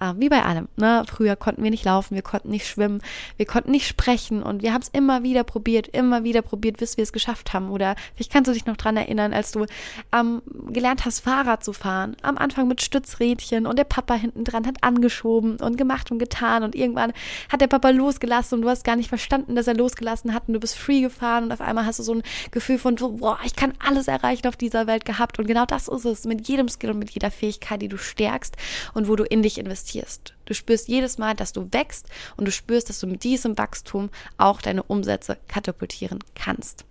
Äh, 0.00 0.14
wie 0.16 0.28
bei 0.28 0.42
allem. 0.42 0.68
Ne? 0.76 1.04
Früher 1.07 1.37
konnten 1.37 1.62
wir 1.62 1.71
nicht 1.71 1.85
laufen, 1.85 2.14
wir 2.14 2.23
konnten 2.23 2.50
nicht 2.50 2.66
schwimmen, 2.66 3.02
wir 3.37 3.47
konnten 3.47 3.71
nicht 3.71 3.87
sprechen 3.87 4.42
und 4.42 4.62
wir 4.62 4.73
haben 4.73 4.83
es 4.83 4.88
immer 4.88 5.23
wieder 5.23 5.45
probiert, 5.45 5.88
immer 5.88 6.25
wieder 6.25 6.42
probiert, 6.42 6.77
bis 6.78 6.97
wir 6.97 7.02
es 7.02 7.12
geschafft 7.12 7.52
haben. 7.52 7.70
Oder 7.70 7.94
vielleicht 8.14 8.32
kannst 8.32 8.49
du 8.49 8.52
dich 8.52 8.66
noch 8.66 8.76
dran 8.76 8.97
erinnern, 8.97 9.32
als 9.32 9.52
du 9.52 9.66
ähm, 10.12 10.42
gelernt 10.68 11.04
hast, 11.04 11.20
Fahrrad 11.20 11.64
zu 11.64 11.73
fahren. 11.73 12.16
Am 12.23 12.38
Anfang 12.38 12.68
mit 12.68 12.82
Stützrädchen 12.82 13.66
und 13.66 13.78
der 13.78 13.85
Papa 13.85 14.14
hinten 14.14 14.44
dran 14.44 14.66
hat 14.66 14.82
angeschoben 14.82 15.56
und 15.56 15.76
gemacht 15.76 16.11
und 16.11 16.18
getan. 16.18 16.62
Und 16.62 16.75
irgendwann 16.75 17.12
hat 17.50 17.61
der 17.61 17.66
Papa 17.66 17.90
losgelassen 17.90 18.56
und 18.56 18.62
du 18.62 18.68
hast 18.68 18.85
gar 18.85 18.97
nicht 18.97 19.08
verstanden, 19.08 19.54
dass 19.54 19.66
er 19.66 19.75
losgelassen 19.75 20.35
hat 20.35 20.49
und 20.49 20.54
du 20.54 20.61
bist 20.61 20.76
free 20.76 21.00
gefahren 21.00 21.44
und 21.44 21.52
auf 21.52 21.61
einmal 21.61 21.87
hast 21.87 21.99
du 21.99 22.02
so 22.02 22.14
ein 22.14 22.23
Gefühl 22.50 22.78
von, 22.78 22.97
boah, 22.97 23.38
ich 23.44 23.56
kann 23.56 23.75
alles 23.78 24.08
erreichen 24.08 24.47
auf 24.47 24.56
dieser 24.56 24.87
Welt 24.87 25.04
gehabt. 25.04 25.38
Und 25.38 25.47
genau 25.47 25.66
das 25.66 25.88
ist 25.88 26.04
es 26.04 26.25
mit 26.25 26.49
jedem 26.49 26.68
Skill 26.68 26.90
und 26.90 26.99
mit 26.99 27.11
jeder 27.11 27.30
Fähigkeit, 27.30 27.82
die 27.82 27.88
du 27.88 27.99
stärkst 27.99 28.56
und 28.94 29.08
wo 29.08 29.16
du 29.16 29.25
in 29.25 29.42
dich 29.42 29.58
investierst. 29.58 30.35
Du 30.49 30.55
spürst 30.55 30.88
jedes 30.88 31.19
Mal, 31.19 31.35
dass 31.35 31.52
du 31.52 31.71
wächst 31.73 32.07
und 32.38 32.47
du 32.47 32.50
spürst, 32.50 32.88
dass 32.88 33.00
du 33.00 33.07
mit 33.07 33.23
diesem 33.23 33.59
Wachstum 33.59 34.09
auch 34.38 34.62
deine 34.62 34.83
Umsätze 34.83 35.37
katapultieren 35.47 36.21
kannst. 36.35 36.87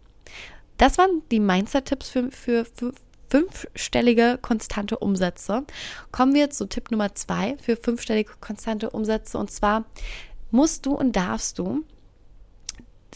Das 0.77 0.99
waren 0.99 1.23
die 1.31 1.39
Mindset-Tipps 1.39 2.07
für, 2.07 2.29
für, 2.29 2.65
für 2.65 2.93
fünfstellige 3.29 4.37
konstante 4.39 4.99
Umsätze. 4.99 5.63
Kommen 6.11 6.35
wir 6.35 6.51
zu 6.51 6.69
Tipp 6.69 6.91
Nummer 6.91 7.15
zwei 7.15 7.57
für 7.59 7.77
fünfstellige 7.77 8.33
konstante 8.39 8.91
Umsätze. 8.91 9.39
Und 9.39 9.49
zwar 9.49 9.85
musst 10.51 10.85
du 10.85 10.93
und 10.93 11.15
darfst 11.15 11.57
du 11.57 11.83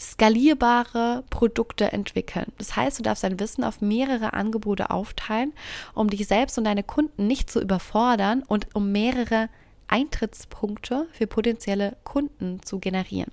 skalierbare 0.00 1.22
Produkte 1.30 1.92
entwickeln. 1.92 2.46
Das 2.58 2.74
heißt, 2.74 2.98
du 2.98 3.04
darfst 3.04 3.22
dein 3.22 3.38
Wissen 3.38 3.62
auf 3.62 3.80
mehrere 3.80 4.32
Angebote 4.32 4.90
aufteilen, 4.90 5.52
um 5.94 6.10
dich 6.10 6.26
selbst 6.26 6.58
und 6.58 6.64
deine 6.64 6.82
Kunden 6.82 7.28
nicht 7.28 7.48
zu 7.48 7.60
überfordern 7.60 8.42
und 8.42 8.74
um 8.74 8.90
mehrere 8.90 9.48
Eintrittspunkte 9.88 11.06
für 11.12 11.26
potenzielle 11.26 11.96
Kunden 12.04 12.62
zu 12.62 12.78
generieren. 12.78 13.30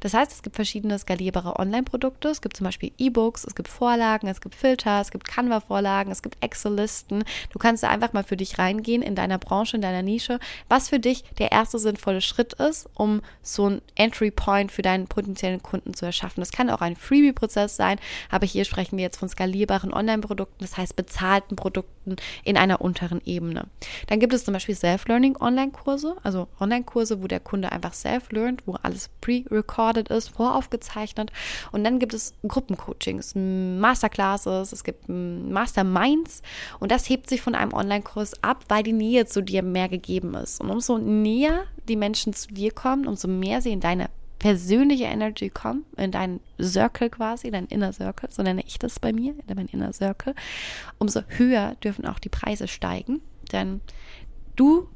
Das 0.00 0.14
heißt, 0.14 0.32
es 0.32 0.42
gibt 0.42 0.56
verschiedene 0.56 0.98
skalierbare 0.98 1.58
Online-Produkte. 1.58 2.28
Es 2.28 2.40
gibt 2.40 2.56
zum 2.56 2.64
Beispiel 2.64 2.92
E-Books, 2.98 3.44
es 3.44 3.54
gibt 3.54 3.68
Vorlagen, 3.68 4.28
es 4.28 4.40
gibt 4.40 4.54
Filter, 4.54 5.00
es 5.00 5.10
gibt 5.10 5.28
Canva-Vorlagen, 5.28 6.10
es 6.10 6.22
gibt 6.22 6.42
Excel-Listen. 6.42 7.24
Du 7.50 7.58
kannst 7.58 7.82
da 7.82 7.88
einfach 7.88 8.12
mal 8.12 8.24
für 8.24 8.36
dich 8.36 8.58
reingehen 8.58 9.02
in 9.02 9.14
deiner 9.14 9.38
Branche, 9.38 9.76
in 9.76 9.82
deiner 9.82 10.02
Nische, 10.02 10.38
was 10.68 10.88
für 10.88 10.98
dich 10.98 11.24
der 11.38 11.52
erste 11.52 11.78
sinnvolle 11.78 12.20
Schritt 12.20 12.54
ist, 12.54 12.88
um 12.94 13.22
so 13.42 13.68
ein 13.68 13.82
Entry-Point 13.96 14.72
für 14.72 14.82
deinen 14.82 15.06
potenziellen 15.06 15.62
Kunden 15.62 15.94
zu 15.94 16.06
erschaffen. 16.06 16.40
Das 16.40 16.52
kann 16.52 16.70
auch 16.70 16.80
ein 16.80 16.96
Freebie-Prozess 16.96 17.76
sein, 17.76 17.98
aber 18.30 18.46
hier 18.46 18.64
sprechen 18.64 18.96
wir 18.96 19.04
jetzt 19.04 19.18
von 19.18 19.28
skalierbaren 19.28 19.92
Online-Produkten, 19.92 20.58
das 20.60 20.76
heißt 20.76 20.96
bezahlten 20.96 21.56
Produkten 21.56 22.16
in 22.44 22.56
einer 22.56 22.80
unteren 22.80 23.20
Ebene. 23.24 23.66
Dann 24.06 24.20
gibt 24.20 24.32
es 24.32 24.44
zum 24.44 24.54
Beispiel 24.54 24.74
Self-Learning 24.74 25.36
Online-Kurse, 25.36 26.16
also 26.22 26.48
Online-Kurse, 26.60 27.22
wo 27.22 27.26
der 27.26 27.40
Kunde 27.40 27.72
einfach 27.72 27.94
self-learnt, 27.94 28.62
wo 28.66 28.74
alles 28.82 29.10
pre 29.20 29.44
pre-recorded 29.48 30.08
ist, 30.08 30.28
voraufgezeichnet. 30.28 31.32
Und 31.72 31.84
dann 31.84 31.98
gibt 31.98 32.14
es 32.14 32.34
Gruppencoachings, 32.46 33.34
Masterclasses, 33.34 34.72
es 34.72 34.84
gibt 34.84 35.08
Masterminds. 35.08 36.42
Und 36.78 36.92
das 36.92 37.08
hebt 37.08 37.28
sich 37.28 37.40
von 37.40 37.54
einem 37.54 37.72
Online-Kurs 37.72 38.42
ab, 38.42 38.64
weil 38.68 38.82
die 38.82 38.92
Nähe 38.92 39.26
zu 39.26 39.42
dir 39.42 39.62
mehr 39.62 39.88
gegeben 39.88 40.34
ist. 40.34 40.60
Und 40.60 40.70
umso 40.70 40.98
näher 40.98 41.64
die 41.88 41.96
Menschen 41.96 42.32
zu 42.32 42.48
dir 42.48 42.72
kommen, 42.72 43.06
umso 43.06 43.28
mehr 43.28 43.62
sie 43.62 43.72
in 43.72 43.80
deine 43.80 44.10
persönliche 44.38 45.04
Energy 45.04 45.50
kommen, 45.50 45.84
in 45.96 46.12
deinen 46.12 46.40
Circle 46.62 47.10
quasi, 47.10 47.50
dein 47.50 47.66
Inner 47.66 47.92
Circle, 47.92 48.30
so 48.30 48.42
nenne 48.42 48.62
ich 48.64 48.78
das 48.78 49.00
bei 49.00 49.12
mir, 49.12 49.34
in 49.46 49.56
mein 49.56 49.66
Inner 49.66 49.92
Circle, 49.92 50.34
umso 50.98 51.22
höher 51.26 51.74
dürfen 51.82 52.06
auch 52.06 52.20
die 52.20 52.28
Preise 52.28 52.68
steigen. 52.68 53.20
Denn 53.50 53.80
du 54.54 54.88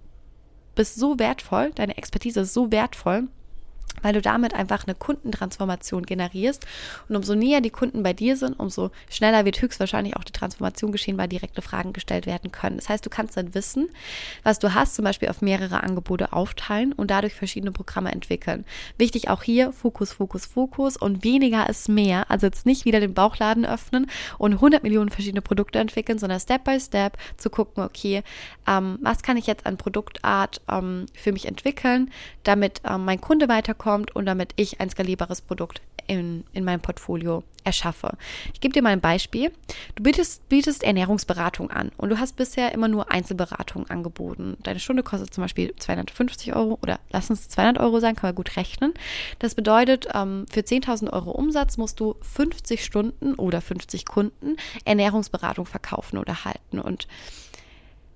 bist 0.76 0.94
so 0.94 1.18
wertvoll, 1.18 1.72
deine 1.74 1.96
Expertise 1.96 2.40
ist 2.40 2.54
so 2.54 2.70
wertvoll, 2.70 3.28
weil 4.00 4.14
du 4.14 4.22
damit 4.22 4.54
einfach 4.54 4.86
eine 4.86 4.94
Kundentransformation 4.94 6.04
generierst. 6.04 6.66
Und 7.08 7.16
umso 7.16 7.34
näher 7.34 7.60
die 7.60 7.70
Kunden 7.70 8.02
bei 8.02 8.12
dir 8.12 8.36
sind, 8.36 8.58
umso 8.58 8.90
schneller 9.10 9.44
wird 9.44 9.60
höchstwahrscheinlich 9.60 10.16
auch 10.16 10.24
die 10.24 10.32
Transformation 10.32 10.92
geschehen, 10.92 11.18
weil 11.18 11.28
direkte 11.28 11.62
Fragen 11.62 11.92
gestellt 11.92 12.26
werden 12.26 12.52
können. 12.52 12.76
Das 12.76 12.88
heißt, 12.88 13.04
du 13.04 13.10
kannst 13.10 13.36
dann 13.36 13.54
Wissen, 13.54 13.88
was 14.42 14.58
du 14.58 14.74
hast, 14.74 14.94
zum 14.94 15.04
Beispiel 15.04 15.28
auf 15.28 15.42
mehrere 15.42 15.82
Angebote 15.82 16.32
aufteilen 16.32 16.92
und 16.92 17.10
dadurch 17.10 17.34
verschiedene 17.34 17.72
Programme 17.72 18.12
entwickeln. 18.12 18.64
Wichtig 18.98 19.28
auch 19.28 19.42
hier, 19.42 19.72
Fokus, 19.72 20.12
Fokus, 20.12 20.46
Fokus 20.46 20.96
und 20.96 21.24
weniger 21.24 21.68
ist 21.68 21.88
mehr. 21.88 22.30
Also 22.30 22.46
jetzt 22.46 22.66
nicht 22.66 22.84
wieder 22.84 23.00
den 23.00 23.14
Bauchladen 23.14 23.66
öffnen 23.66 24.06
und 24.38 24.54
100 24.54 24.82
Millionen 24.82 25.10
verschiedene 25.10 25.42
Produkte 25.42 25.78
entwickeln, 25.78 26.18
sondern 26.18 26.40
Step 26.40 26.64
by 26.64 26.80
Step 26.80 27.16
zu 27.36 27.50
gucken, 27.50 27.82
okay, 27.82 28.22
ähm, 28.66 28.98
was 29.02 29.22
kann 29.22 29.36
ich 29.36 29.46
jetzt 29.46 29.66
an 29.66 29.76
Produktart 29.76 30.60
ähm, 30.68 31.06
für 31.14 31.32
mich 31.32 31.46
entwickeln, 31.46 32.10
damit 32.42 32.80
ähm, 32.88 33.04
mein 33.04 33.20
Kunde 33.20 33.48
weiterkommt 33.48 33.81
kommt 33.82 34.14
und 34.14 34.26
damit 34.26 34.52
ich 34.56 34.80
ein 34.80 34.88
skalierbares 34.88 35.40
Produkt 35.40 35.82
in, 36.06 36.44
in 36.52 36.64
meinem 36.64 36.80
Portfolio 36.80 37.42
erschaffe. 37.64 38.16
Ich 38.52 38.60
gebe 38.60 38.72
dir 38.72 38.82
mal 38.82 38.90
ein 38.90 39.00
Beispiel. 39.00 39.52
Du 39.94 40.02
bietest, 40.02 40.48
bietest 40.48 40.82
Ernährungsberatung 40.82 41.70
an 41.70 41.90
und 41.96 42.10
du 42.10 42.18
hast 42.18 42.36
bisher 42.36 42.72
immer 42.72 42.88
nur 42.88 43.10
Einzelberatung 43.10 43.88
angeboten. 43.88 44.56
Deine 44.62 44.80
Stunde 44.80 45.02
kostet 45.02 45.34
zum 45.34 45.42
Beispiel 45.42 45.74
250 45.76 46.54
Euro 46.54 46.78
oder 46.82 47.00
lass 47.10 47.30
uns 47.30 47.48
200 47.48 47.82
Euro 47.82 48.00
sein, 48.00 48.14
kann 48.14 48.28
man 48.28 48.34
gut 48.34 48.56
rechnen. 48.56 48.94
Das 49.38 49.54
bedeutet, 49.54 50.08
ähm, 50.14 50.46
für 50.50 50.60
10.000 50.60 51.12
Euro 51.12 51.30
Umsatz 51.32 51.76
musst 51.76 52.00
du 52.00 52.16
50 52.20 52.84
Stunden 52.84 53.34
oder 53.34 53.60
50 53.60 54.06
Kunden 54.06 54.56
Ernährungsberatung 54.84 55.66
verkaufen 55.66 56.18
oder 56.18 56.44
halten. 56.44 56.78
Und 56.78 57.06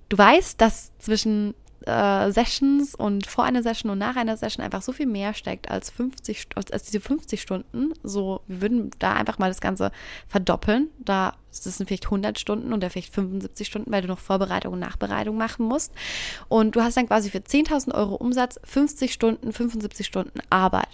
du 0.08 0.18
weißt, 0.18 0.60
dass 0.60 0.92
zwischen 0.98 1.54
äh, 1.84 2.30
Sessions 2.30 2.94
und 2.94 3.26
vor 3.26 3.44
einer 3.44 3.62
Session 3.62 3.90
und 3.90 3.98
nach 3.98 4.16
einer 4.16 4.36
Session 4.36 4.64
einfach 4.64 4.82
so 4.82 4.92
viel 4.92 5.06
mehr 5.06 5.34
steckt 5.34 5.70
als 5.70 5.90
50, 5.90 6.48
als 6.54 6.84
diese 6.84 7.00
50 7.00 7.40
Stunden. 7.40 7.92
So, 8.02 8.40
wir 8.46 8.60
würden 8.62 8.90
da 8.98 9.14
einfach 9.14 9.38
mal 9.38 9.48
das 9.48 9.60
Ganze 9.60 9.90
verdoppeln. 10.28 10.88
Da 10.98 11.34
das 11.60 11.76
sind 11.76 11.86
vielleicht 11.86 12.06
100 12.06 12.38
Stunden 12.38 12.72
oder 12.72 12.90
vielleicht 12.90 13.12
75 13.14 13.66
Stunden, 13.66 13.92
weil 13.92 14.02
du 14.02 14.08
noch 14.08 14.18
Vorbereitung 14.18 14.74
und 14.74 14.80
Nachbereitung 14.80 15.36
machen 15.36 15.66
musst. 15.66 15.92
Und 16.48 16.76
du 16.76 16.82
hast 16.82 16.96
dann 16.96 17.06
quasi 17.06 17.30
für 17.30 17.38
10.000 17.38 17.94
Euro 17.94 18.16
Umsatz 18.16 18.58
50 18.64 19.12
Stunden, 19.12 19.52
75 19.52 20.06
Stunden 20.06 20.40
Arbeit. 20.50 20.88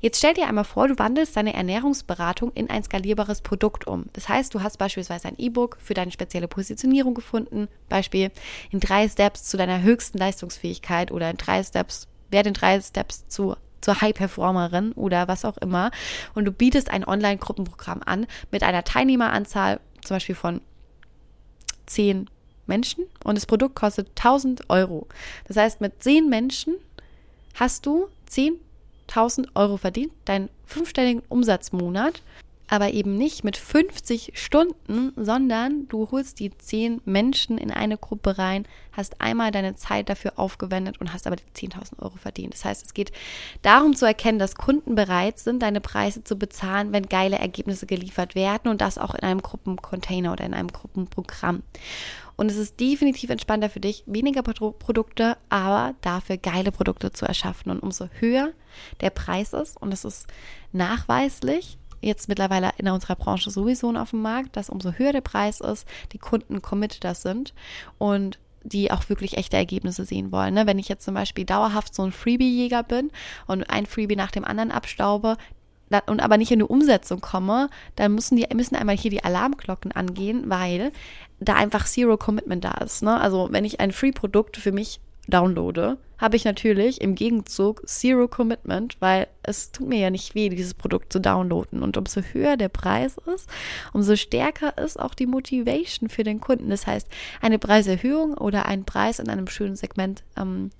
Jetzt 0.00 0.18
stell 0.18 0.34
dir 0.34 0.48
einmal 0.48 0.64
vor, 0.64 0.88
du 0.88 0.98
wandelst 0.98 1.36
deine 1.36 1.54
Ernährungsberatung 1.54 2.52
in 2.54 2.70
ein 2.70 2.82
skalierbares 2.82 3.42
Produkt 3.42 3.86
um. 3.86 4.06
Das 4.12 4.28
heißt, 4.28 4.52
du 4.54 4.62
hast 4.62 4.78
beispielsweise 4.78 5.28
ein 5.28 5.38
E-Book 5.38 5.78
für 5.80 5.94
deine 5.94 6.10
spezielle 6.10 6.48
Positionierung 6.48 7.14
gefunden. 7.14 7.68
Beispiel 7.88 8.30
in 8.70 8.80
drei 8.80 9.08
Steps 9.08 9.44
zu 9.44 9.56
deiner 9.56 9.82
höchsten 9.82 10.18
Leistungsfähigkeit 10.18 11.12
oder 11.12 11.30
in 11.30 11.36
drei 11.36 11.62
Steps, 11.62 12.08
werde 12.30 12.48
in 12.48 12.54
drei 12.54 12.80
Steps 12.80 13.28
zu 13.28 13.56
zur 13.82 14.00
High-Performerin 14.00 14.92
oder 14.92 15.28
was 15.28 15.44
auch 15.44 15.58
immer. 15.58 15.90
Und 16.34 16.46
du 16.46 16.52
bietest 16.52 16.90
ein 16.90 17.04
Online-Gruppenprogramm 17.04 18.00
an 18.04 18.26
mit 18.50 18.62
einer 18.62 18.84
Teilnehmeranzahl 18.84 19.80
zum 20.04 20.16
Beispiel 20.16 20.34
von 20.34 20.60
zehn 21.86 22.28
Menschen 22.66 23.04
und 23.24 23.36
das 23.36 23.46
Produkt 23.46 23.74
kostet 23.74 24.08
1000 24.10 24.70
Euro. 24.70 25.06
Das 25.48 25.56
heißt, 25.56 25.80
mit 25.80 26.02
zehn 26.02 26.28
Menschen 26.28 26.76
hast 27.54 27.86
du 27.86 28.08
10.000 28.30 29.48
Euro 29.54 29.76
verdient, 29.76 30.12
deinen 30.24 30.48
fünfstelligen 30.64 31.22
Umsatzmonat 31.28 32.22
aber 32.68 32.92
eben 32.92 33.18
nicht 33.18 33.44
mit 33.44 33.56
50 33.56 34.32
Stunden, 34.34 35.12
sondern 35.16 35.88
du 35.88 36.10
holst 36.10 36.40
die 36.40 36.56
10 36.56 37.02
Menschen 37.04 37.58
in 37.58 37.70
eine 37.70 37.98
Gruppe 37.98 38.38
rein, 38.38 38.66
hast 38.92 39.20
einmal 39.20 39.50
deine 39.50 39.76
Zeit 39.76 40.08
dafür 40.08 40.32
aufgewendet 40.36 41.00
und 41.00 41.12
hast 41.12 41.26
aber 41.26 41.36
die 41.36 41.68
10.000 41.68 41.98
Euro 41.98 42.16
verdient. 42.16 42.54
Das 42.54 42.64
heißt, 42.64 42.84
es 42.84 42.94
geht 42.94 43.12
darum 43.62 43.94
zu 43.94 44.06
erkennen, 44.06 44.38
dass 44.38 44.54
Kunden 44.54 44.94
bereit 44.94 45.38
sind, 45.38 45.62
deine 45.62 45.80
Preise 45.80 46.24
zu 46.24 46.36
bezahlen, 46.36 46.92
wenn 46.92 47.06
geile 47.06 47.38
Ergebnisse 47.38 47.86
geliefert 47.86 48.34
werden 48.34 48.68
und 48.68 48.80
das 48.80 48.98
auch 48.98 49.14
in 49.14 49.22
einem 49.22 49.42
Gruppencontainer 49.42 50.32
oder 50.32 50.44
in 50.44 50.54
einem 50.54 50.68
Gruppenprogramm. 50.68 51.62
Und 52.36 52.50
es 52.50 52.56
ist 52.56 52.80
definitiv 52.80 53.30
entspannter 53.30 53.68
für 53.68 53.80
dich, 53.80 54.02
weniger 54.06 54.42
Produkte, 54.42 55.36
aber 55.48 55.94
dafür 56.00 56.38
geile 56.38 56.72
Produkte 56.72 57.12
zu 57.12 57.26
erschaffen. 57.26 57.70
Und 57.70 57.80
umso 57.80 58.08
höher 58.18 58.52
der 59.00 59.10
Preis 59.10 59.52
ist, 59.52 59.80
und 59.80 59.92
es 59.92 60.04
ist 60.04 60.26
nachweislich, 60.72 61.78
jetzt 62.02 62.28
mittlerweile 62.28 62.70
in 62.76 62.88
unserer 62.88 63.16
Branche 63.16 63.50
sowieso 63.50 63.92
auf 63.94 64.10
dem 64.10 64.22
Markt, 64.22 64.56
dass 64.56 64.70
umso 64.70 64.92
höher 64.92 65.12
der 65.12 65.20
Preis 65.20 65.60
ist, 65.60 65.86
die 66.12 66.18
Kunden 66.18 66.60
committed 66.60 67.16
sind 67.16 67.54
und 67.98 68.38
die 68.64 68.90
auch 68.90 69.08
wirklich 69.08 69.36
echte 69.36 69.56
Ergebnisse 69.56 70.04
sehen 70.04 70.30
wollen. 70.30 70.54
Ne? 70.54 70.66
Wenn 70.66 70.78
ich 70.78 70.88
jetzt 70.88 71.04
zum 71.04 71.14
Beispiel 71.14 71.44
dauerhaft 71.44 71.94
so 71.94 72.02
ein 72.02 72.12
Freebie-Jäger 72.12 72.82
bin 72.82 73.10
und 73.46 73.64
ein 73.64 73.86
Freebie 73.86 74.16
nach 74.16 74.30
dem 74.30 74.44
anderen 74.44 74.70
abstaube, 74.70 75.36
und 76.06 76.22
aber 76.22 76.38
nicht 76.38 76.50
in 76.50 76.60
die 76.60 76.64
Umsetzung 76.64 77.20
komme, 77.20 77.68
dann 77.96 78.14
müssen 78.14 78.36
die 78.36 78.46
müssen 78.54 78.76
einmal 78.76 78.96
hier 78.96 79.10
die 79.10 79.24
Alarmglocken 79.24 79.92
angehen, 79.92 80.44
weil 80.48 80.90
da 81.38 81.54
einfach 81.54 81.86
Zero 81.86 82.16
Commitment 82.16 82.64
da 82.64 82.72
ist. 82.78 83.02
Ne? 83.02 83.20
Also 83.20 83.48
wenn 83.50 83.66
ich 83.66 83.80
ein 83.80 83.92
Free-Produkt 83.92 84.56
für 84.56 84.72
mich 84.72 85.00
downloade, 85.32 85.98
habe 86.18 86.36
ich 86.36 86.44
natürlich 86.44 87.00
im 87.00 87.14
Gegenzug 87.14 87.82
Zero 87.88 88.28
Commitment, 88.28 88.96
weil 89.00 89.26
es 89.42 89.72
tut 89.72 89.88
mir 89.88 89.98
ja 89.98 90.10
nicht 90.10 90.34
weh, 90.34 90.48
dieses 90.48 90.74
Produkt 90.74 91.12
zu 91.12 91.20
downloaden. 91.20 91.82
Und 91.82 91.96
umso 91.96 92.20
höher 92.20 92.56
der 92.56 92.68
Preis 92.68 93.16
ist, 93.34 93.48
umso 93.92 94.14
stärker 94.14 94.78
ist 94.78 95.00
auch 95.00 95.14
die 95.14 95.26
Motivation 95.26 96.08
für 96.08 96.22
den 96.22 96.40
Kunden. 96.40 96.70
Das 96.70 96.86
heißt, 96.86 97.08
eine 97.40 97.58
Preiserhöhung 97.58 98.34
oder 98.34 98.66
ein 98.66 98.84
Preis 98.84 99.18
in 99.18 99.28
einem 99.28 99.48
schönen 99.48 99.74
Segment 99.76 100.22
ähm, 100.36 100.70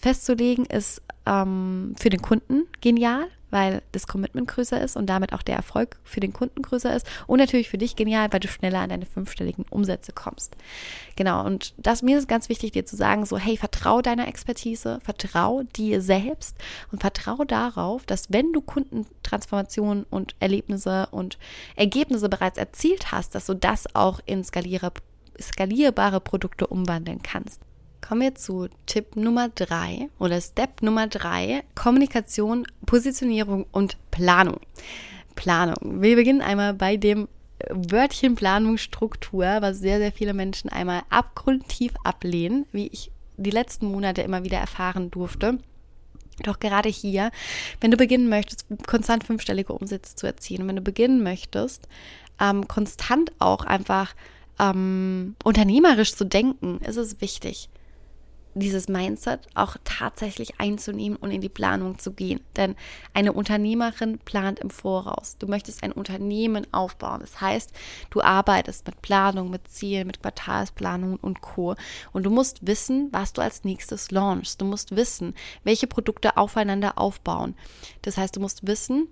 festzulegen, 0.00 0.64
ist 0.66 1.02
ähm, 1.26 1.94
für 1.98 2.10
den 2.10 2.22
Kunden 2.22 2.66
genial, 2.80 3.26
weil 3.50 3.82
das 3.92 4.06
Commitment 4.06 4.48
größer 4.48 4.80
ist 4.80 4.96
und 4.96 5.06
damit 5.06 5.32
auch 5.32 5.42
der 5.42 5.56
Erfolg 5.56 5.98
für 6.04 6.20
den 6.20 6.32
Kunden 6.32 6.62
größer 6.62 6.94
ist 6.94 7.06
und 7.26 7.38
natürlich 7.38 7.68
für 7.68 7.78
dich 7.78 7.96
genial, 7.96 8.32
weil 8.32 8.40
du 8.40 8.48
schneller 8.48 8.80
an 8.80 8.90
deine 8.90 9.06
fünfstelligen 9.06 9.64
Umsätze 9.70 10.12
kommst. 10.12 10.56
Genau, 11.16 11.44
und 11.44 11.74
das 11.76 12.02
mir 12.02 12.18
ist 12.18 12.28
ganz 12.28 12.48
wichtig, 12.48 12.72
dir 12.72 12.86
zu 12.86 12.96
sagen, 12.96 13.26
so, 13.26 13.38
hey, 13.38 13.56
vertrau 13.56 14.02
deiner 14.02 14.28
Expertise, 14.28 14.98
vertrau 15.02 15.62
dir 15.76 16.00
selbst 16.00 16.56
und 16.92 17.00
vertrau 17.00 17.44
darauf, 17.44 18.06
dass 18.06 18.32
wenn 18.32 18.52
du 18.52 18.60
Kundentransformationen 18.60 20.04
und 20.04 20.34
Erlebnisse 20.40 21.08
und 21.10 21.38
Ergebnisse 21.76 22.28
bereits 22.28 22.58
erzielt 22.58 23.12
hast, 23.12 23.34
dass 23.34 23.46
du 23.46 23.54
das 23.54 23.94
auch 23.94 24.20
in 24.26 24.44
skalierbare 24.44 26.20
Produkte 26.20 26.66
umwandeln 26.66 27.22
kannst. 27.22 27.62
Kommen 28.08 28.22
wir 28.22 28.34
zu 28.34 28.68
Tipp 28.86 29.16
Nummer 29.16 29.50
drei 29.50 30.08
oder 30.18 30.40
Step 30.40 30.80
Nummer 30.80 31.08
drei: 31.08 31.62
Kommunikation, 31.74 32.66
Positionierung 32.86 33.66
und 33.70 33.98
Planung. 34.10 34.60
Planung. 35.34 36.00
Wir 36.00 36.16
beginnen 36.16 36.40
einmal 36.40 36.72
bei 36.72 36.96
dem 36.96 37.28
Wörtchen 37.68 38.34
Planungsstruktur, 38.34 39.44
was 39.60 39.80
sehr, 39.80 39.98
sehr 39.98 40.10
viele 40.10 40.32
Menschen 40.32 40.70
einmal 40.70 41.02
abgrundtief 41.10 41.92
ablehnen, 42.02 42.64
wie 42.72 42.86
ich 42.86 43.10
die 43.36 43.50
letzten 43.50 43.92
Monate 43.92 44.22
immer 44.22 44.42
wieder 44.42 44.56
erfahren 44.56 45.10
durfte. 45.10 45.58
Doch 46.44 46.60
gerade 46.60 46.88
hier, 46.88 47.30
wenn 47.82 47.90
du 47.90 47.98
beginnen 47.98 48.30
möchtest, 48.30 48.64
konstant 48.86 49.24
fünfstellige 49.24 49.74
Umsätze 49.74 50.16
zu 50.16 50.26
erzielen, 50.26 50.66
wenn 50.66 50.76
du 50.76 50.82
beginnen 50.82 51.22
möchtest, 51.22 51.86
ähm, 52.40 52.68
konstant 52.68 53.32
auch 53.38 53.66
einfach 53.66 54.14
ähm, 54.58 55.36
unternehmerisch 55.44 56.14
zu 56.14 56.24
denken, 56.24 56.78
ist 56.78 56.96
es 56.96 57.20
wichtig, 57.20 57.68
dieses 58.60 58.88
Mindset 58.88 59.40
auch 59.54 59.76
tatsächlich 59.84 60.60
einzunehmen 60.60 61.16
und 61.16 61.30
in 61.30 61.40
die 61.40 61.48
Planung 61.48 61.98
zu 61.98 62.12
gehen. 62.12 62.40
Denn 62.56 62.76
eine 63.14 63.32
Unternehmerin 63.32 64.18
plant 64.18 64.58
im 64.58 64.70
Voraus. 64.70 65.36
Du 65.38 65.46
möchtest 65.46 65.82
ein 65.82 65.92
Unternehmen 65.92 66.66
aufbauen. 66.72 67.20
Das 67.20 67.40
heißt, 67.40 67.72
du 68.10 68.22
arbeitest 68.22 68.86
mit 68.86 69.02
Planung, 69.02 69.50
mit 69.50 69.68
Zielen, 69.68 70.06
mit 70.06 70.20
Quartalsplanung 70.20 71.16
und 71.16 71.40
Co. 71.40 71.74
Und 72.12 72.24
du 72.24 72.30
musst 72.30 72.66
wissen, 72.66 73.08
was 73.12 73.32
du 73.32 73.42
als 73.42 73.64
nächstes 73.64 74.10
launchst. 74.10 74.60
Du 74.60 74.64
musst 74.64 74.96
wissen, 74.96 75.34
welche 75.64 75.86
Produkte 75.86 76.36
aufeinander 76.36 76.98
aufbauen. 76.98 77.54
Das 78.02 78.16
heißt, 78.16 78.36
du 78.36 78.40
musst 78.40 78.66
wissen, 78.66 79.08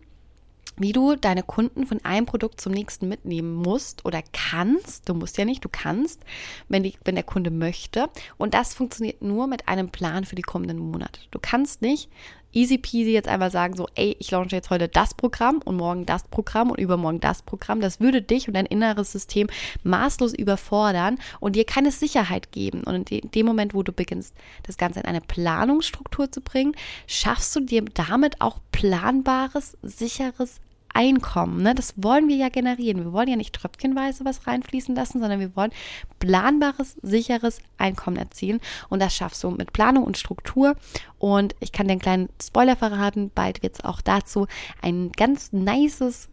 wie 0.78 0.92
du 0.92 1.16
deine 1.16 1.42
Kunden 1.42 1.86
von 1.86 2.04
einem 2.04 2.26
Produkt 2.26 2.60
zum 2.60 2.72
nächsten 2.72 3.08
mitnehmen 3.08 3.54
musst 3.54 4.04
oder 4.04 4.22
kannst. 4.32 5.08
Du 5.08 5.14
musst 5.14 5.38
ja 5.38 5.44
nicht, 5.44 5.64
du 5.64 5.68
kannst, 5.70 6.22
wenn, 6.68 6.82
die, 6.82 6.94
wenn 7.04 7.14
der 7.14 7.24
Kunde 7.24 7.50
möchte. 7.50 8.08
Und 8.36 8.54
das 8.54 8.74
funktioniert 8.74 9.22
nur 9.22 9.46
mit 9.46 9.68
einem 9.68 9.88
Plan 9.90 10.24
für 10.24 10.36
die 10.36 10.42
kommenden 10.42 10.78
Monate. 10.78 11.20
Du 11.30 11.38
kannst 11.40 11.82
nicht 11.82 12.10
easy 12.56 12.78
peasy 12.78 13.12
jetzt 13.12 13.28
einmal 13.28 13.50
sagen, 13.50 13.76
so, 13.76 13.86
ey, 13.94 14.16
ich 14.18 14.30
launche 14.30 14.56
jetzt 14.56 14.70
heute 14.70 14.88
das 14.88 15.14
Programm 15.14 15.60
und 15.64 15.76
morgen 15.76 16.06
das 16.06 16.24
Programm 16.24 16.70
und 16.70 16.80
übermorgen 16.80 17.20
das 17.20 17.42
Programm. 17.42 17.80
Das 17.80 18.00
würde 18.00 18.22
dich 18.22 18.48
und 18.48 18.54
dein 18.54 18.66
inneres 18.66 19.12
System 19.12 19.48
maßlos 19.84 20.32
überfordern 20.34 21.18
und 21.38 21.54
dir 21.54 21.64
keine 21.64 21.92
Sicherheit 21.92 22.50
geben. 22.52 22.82
Und 22.82 23.12
in 23.12 23.30
dem 23.30 23.46
Moment, 23.46 23.74
wo 23.74 23.82
du 23.82 23.92
beginnst, 23.92 24.34
das 24.62 24.78
Ganze 24.78 25.00
in 25.00 25.06
eine 25.06 25.20
Planungsstruktur 25.20 26.32
zu 26.32 26.40
bringen, 26.40 26.74
schaffst 27.06 27.54
du 27.54 27.60
dir 27.60 27.84
damit 27.94 28.40
auch 28.40 28.58
planbares, 28.72 29.76
sicheres 29.82 30.60
Einkommen. 30.96 31.62
Ne? 31.62 31.74
Das 31.74 31.92
wollen 31.96 32.26
wir 32.26 32.36
ja 32.36 32.48
generieren. 32.48 33.04
Wir 33.04 33.12
wollen 33.12 33.28
ja 33.28 33.36
nicht 33.36 33.54
tröpfchenweise 33.54 34.24
was 34.24 34.46
reinfließen 34.46 34.94
lassen, 34.94 35.20
sondern 35.20 35.40
wir 35.40 35.54
wollen 35.54 35.72
planbares, 36.20 36.96
sicheres 37.02 37.58
Einkommen 37.76 38.16
erzielen. 38.16 38.60
Und 38.88 39.02
das 39.02 39.14
schaffst 39.14 39.44
du 39.44 39.50
mit 39.50 39.74
Planung 39.74 40.04
und 40.04 40.16
Struktur. 40.16 40.74
Und 41.18 41.54
ich 41.60 41.72
kann 41.72 41.86
dir 41.86 41.92
einen 41.92 42.00
kleinen 42.00 42.28
Spoiler 42.42 42.76
verraten. 42.76 43.30
Bald 43.34 43.62
wird 43.62 43.74
es 43.74 43.84
auch 43.84 44.00
dazu 44.00 44.46
ein 44.80 45.12
ganz 45.12 45.52
nices 45.52 46.30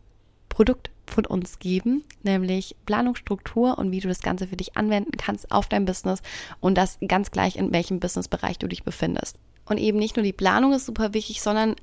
Produkt 0.47 0.91
von 1.07 1.25
uns 1.25 1.59
geben, 1.59 2.05
nämlich 2.23 2.77
Planungsstruktur 2.85 3.77
und 3.77 3.91
wie 3.91 3.99
du 3.99 4.07
das 4.07 4.21
Ganze 4.21 4.47
für 4.47 4.55
dich 4.55 4.77
anwenden 4.77 5.17
kannst 5.17 5.51
auf 5.51 5.67
dein 5.67 5.83
Business 5.83 6.21
und 6.61 6.77
das 6.77 6.99
ganz 7.05 7.31
gleich 7.31 7.57
in 7.57 7.73
welchem 7.73 7.99
Businessbereich 7.99 8.59
du 8.59 8.67
dich 8.67 8.83
befindest. 8.83 9.37
Und 9.65 9.77
eben 9.77 9.97
nicht 9.97 10.15
nur 10.15 10.23
die 10.23 10.31
Planung 10.31 10.71
ist 10.71 10.85
super 10.85 11.13
wichtig, 11.13 11.41
sondern 11.41 11.75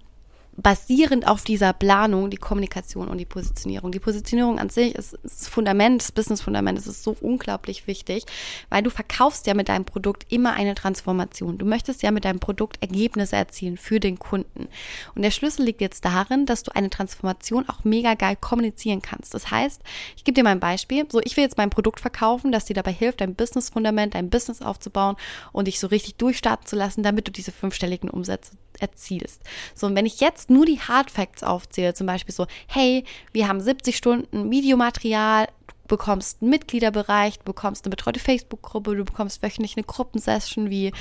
basierend 0.56 1.26
auf 1.26 1.42
dieser 1.42 1.72
Planung 1.72 2.30
die 2.30 2.36
Kommunikation 2.36 3.08
und 3.08 3.18
die 3.18 3.24
Positionierung. 3.24 3.92
Die 3.92 4.00
Positionierung 4.00 4.58
an 4.58 4.68
sich 4.68 4.94
ist 4.94 5.16
das 5.22 5.48
Fundament, 5.48 6.02
das 6.02 6.12
Business-Fundament, 6.12 6.78
das 6.78 6.86
ist 6.86 7.02
so 7.02 7.16
unglaublich 7.20 7.86
wichtig, 7.86 8.24
weil 8.68 8.82
du 8.82 8.90
verkaufst 8.90 9.46
ja 9.46 9.54
mit 9.54 9.68
deinem 9.68 9.84
Produkt 9.84 10.26
immer 10.32 10.52
eine 10.52 10.74
Transformation. 10.74 11.58
Du 11.58 11.64
möchtest 11.64 12.02
ja 12.02 12.10
mit 12.10 12.24
deinem 12.24 12.40
Produkt 12.40 12.82
Ergebnisse 12.82 13.36
erzielen 13.36 13.76
für 13.76 14.00
den 14.00 14.18
Kunden. 14.18 14.68
Und 15.14 15.22
der 15.22 15.30
Schlüssel 15.30 15.64
liegt 15.64 15.80
jetzt 15.80 16.04
darin, 16.04 16.46
dass 16.46 16.62
du 16.62 16.74
eine 16.74 16.90
Transformation 16.90 17.68
auch 17.68 17.84
mega 17.84 18.14
geil 18.14 18.36
kommunizieren 18.38 19.02
kannst. 19.02 19.34
Das 19.34 19.50
heißt, 19.50 19.82
ich 20.16 20.24
gebe 20.24 20.34
dir 20.34 20.44
mal 20.44 20.50
ein 20.50 20.60
Beispiel. 20.60 21.06
So, 21.10 21.20
ich 21.20 21.36
will 21.36 21.44
jetzt 21.44 21.58
mein 21.58 21.70
Produkt 21.70 22.00
verkaufen, 22.00 22.52
das 22.52 22.66
dir 22.66 22.74
dabei 22.74 22.92
hilft, 22.92 23.20
dein 23.20 23.34
Business-Fundament, 23.34 24.14
dein 24.14 24.30
Business 24.30 24.62
aufzubauen 24.62 25.16
und 25.52 25.68
dich 25.68 25.80
so 25.80 25.86
richtig 25.86 26.16
durchstarten 26.16 26.66
zu 26.66 26.76
lassen, 26.76 27.02
damit 27.02 27.28
du 27.28 27.32
diese 27.32 27.52
fünfstelligen 27.52 28.10
Umsätze 28.10 28.52
erzielst. 28.80 29.42
So, 29.74 29.86
und 29.86 29.94
wenn 29.94 30.06
ich 30.06 30.20
jetzt 30.20 30.50
nur 30.50 30.66
die 30.66 30.80
Hard 30.80 31.10
Facts 31.10 31.42
aufzähle, 31.42 31.94
zum 31.94 32.06
Beispiel 32.06 32.34
so, 32.34 32.46
hey, 32.66 33.04
wir 33.32 33.48
haben 33.48 33.60
70 33.60 33.96
Stunden 33.96 34.50
Videomaterial, 34.50 35.48
du 35.66 35.96
bekommst 35.96 36.40
einen 36.40 36.50
Mitgliederbereich, 36.50 37.38
du 37.38 37.44
bekommst 37.44 37.84
eine 37.84 37.90
betreute 37.90 38.20
Facebook-Gruppe, 38.20 38.96
du 38.96 39.04
bekommst 39.04 39.42
wöchentlich 39.42 39.76
eine 39.76 39.84
Gruppensession 39.84 40.70
wie 40.70 40.92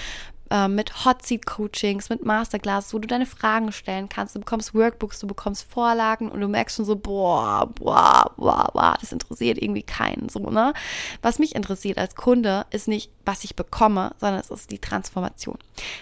äh, 0.49 0.67
mit 0.67 1.05
Hot 1.05 1.25
Seat 1.25 1.45
Coachings, 1.45 2.09
mit 2.09 2.25
Masterclass, 2.25 2.93
wo 2.93 2.99
du 2.99 3.07
deine 3.07 3.25
Fragen 3.25 3.71
stellen 3.71 4.09
kannst. 4.09 4.35
Du 4.35 4.39
bekommst 4.39 4.73
Workbooks, 4.73 5.19
du 5.19 5.27
bekommst 5.27 5.63
Vorlagen 5.71 6.29
und 6.29 6.41
du 6.41 6.47
merkst 6.47 6.77
schon 6.77 6.85
so, 6.85 6.95
boah, 6.95 7.69
boah, 7.75 8.31
boah, 8.37 8.69
boah, 8.73 8.97
das 8.99 9.11
interessiert 9.11 9.57
irgendwie 9.61 9.83
keinen 9.83 10.29
so, 10.29 10.39
ne? 10.39 10.73
Was 11.21 11.39
mich 11.39 11.55
interessiert 11.55 11.97
als 11.97 12.15
Kunde 12.15 12.65
ist 12.71 12.87
nicht, 12.87 13.11
was 13.25 13.43
ich 13.43 13.55
bekomme, 13.55 14.13
sondern 14.19 14.39
es 14.39 14.49
ist 14.49 14.71
die 14.71 14.79
Transformation. 14.79 15.57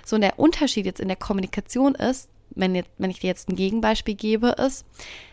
So, 0.05 0.15
und 0.15 0.21
der 0.21 0.39
Unterschied 0.39 0.86
jetzt 0.86 0.99
in 0.99 1.07
der 1.07 1.17
Kommunikation 1.17 1.95
ist, 1.95 2.29
wenn, 2.51 2.75
jetzt, 2.75 2.89
wenn 2.97 3.12
ich 3.12 3.19
dir 3.19 3.27
jetzt 3.27 3.49
ein 3.49 3.55
Gegenbeispiel 3.55 4.15
gebe, 4.15 4.49
ist 4.49 4.86